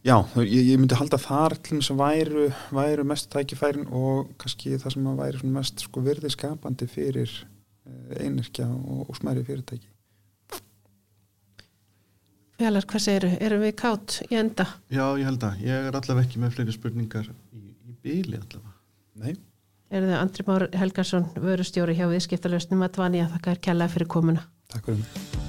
já, 0.05 0.15
ég, 0.45 0.61
ég 0.71 0.79
myndi 0.79 0.97
halda 0.99 1.19
þar 1.19 1.57
til 1.59 1.79
þess 1.79 1.93
að 1.95 2.01
væru, 2.03 2.47
væru 2.77 3.07
mest 3.09 3.29
tækifærin 3.33 3.89
og 3.89 4.31
kannski 4.41 4.77
það 4.77 4.95
sem 4.95 5.11
að 5.11 5.21
væri 5.23 5.53
mest 5.57 5.85
sko 5.88 6.05
virði 6.05 6.33
skapandi 6.33 6.89
fyrir 6.91 7.31
uh, 7.33 8.17
einirkja 8.21 8.69
og, 8.69 9.07
og 9.09 9.17
smæri 9.17 9.45
fyrirtæki. 9.47 9.89
Fjallar, 12.57 12.85
hvað 12.89 13.01
segir 13.03 13.25
Erum 13.38 13.61
við 13.61 13.75
kátt 13.77 14.15
í 14.31 14.38
enda? 14.39 14.63
Já, 14.89 15.03
ég 15.19 15.27
held 15.27 15.43
að, 15.45 15.59
ég 15.61 15.89
er 15.89 15.97
allavega 15.97 16.25
ekki 16.25 16.39
með 16.41 16.55
fleiri 16.55 16.73
spurningar 16.73 17.27
í, 17.29 17.66
í 18.08 18.22
byli 18.24 18.39
allavega. 18.39 18.76
Nei. 19.24 19.36
Er 19.88 20.03
þið 20.03 20.16
Andri 20.20 20.47
Már 20.47 20.68
Helgarsson, 20.76 21.28
vörustjóri 21.39 21.95
hjá 21.95 22.08
viðskiptalösnum 22.12 22.84
að 22.84 22.95
dvani 22.99 23.24
að 23.24 23.38
þakka 23.38 23.53
er 23.55 23.66
kjallaði 23.70 23.95
fyrir 23.95 24.16
komuna. 24.18 24.47
Takk 24.74 24.89
fyrir 24.89 25.03
mig 25.03 25.46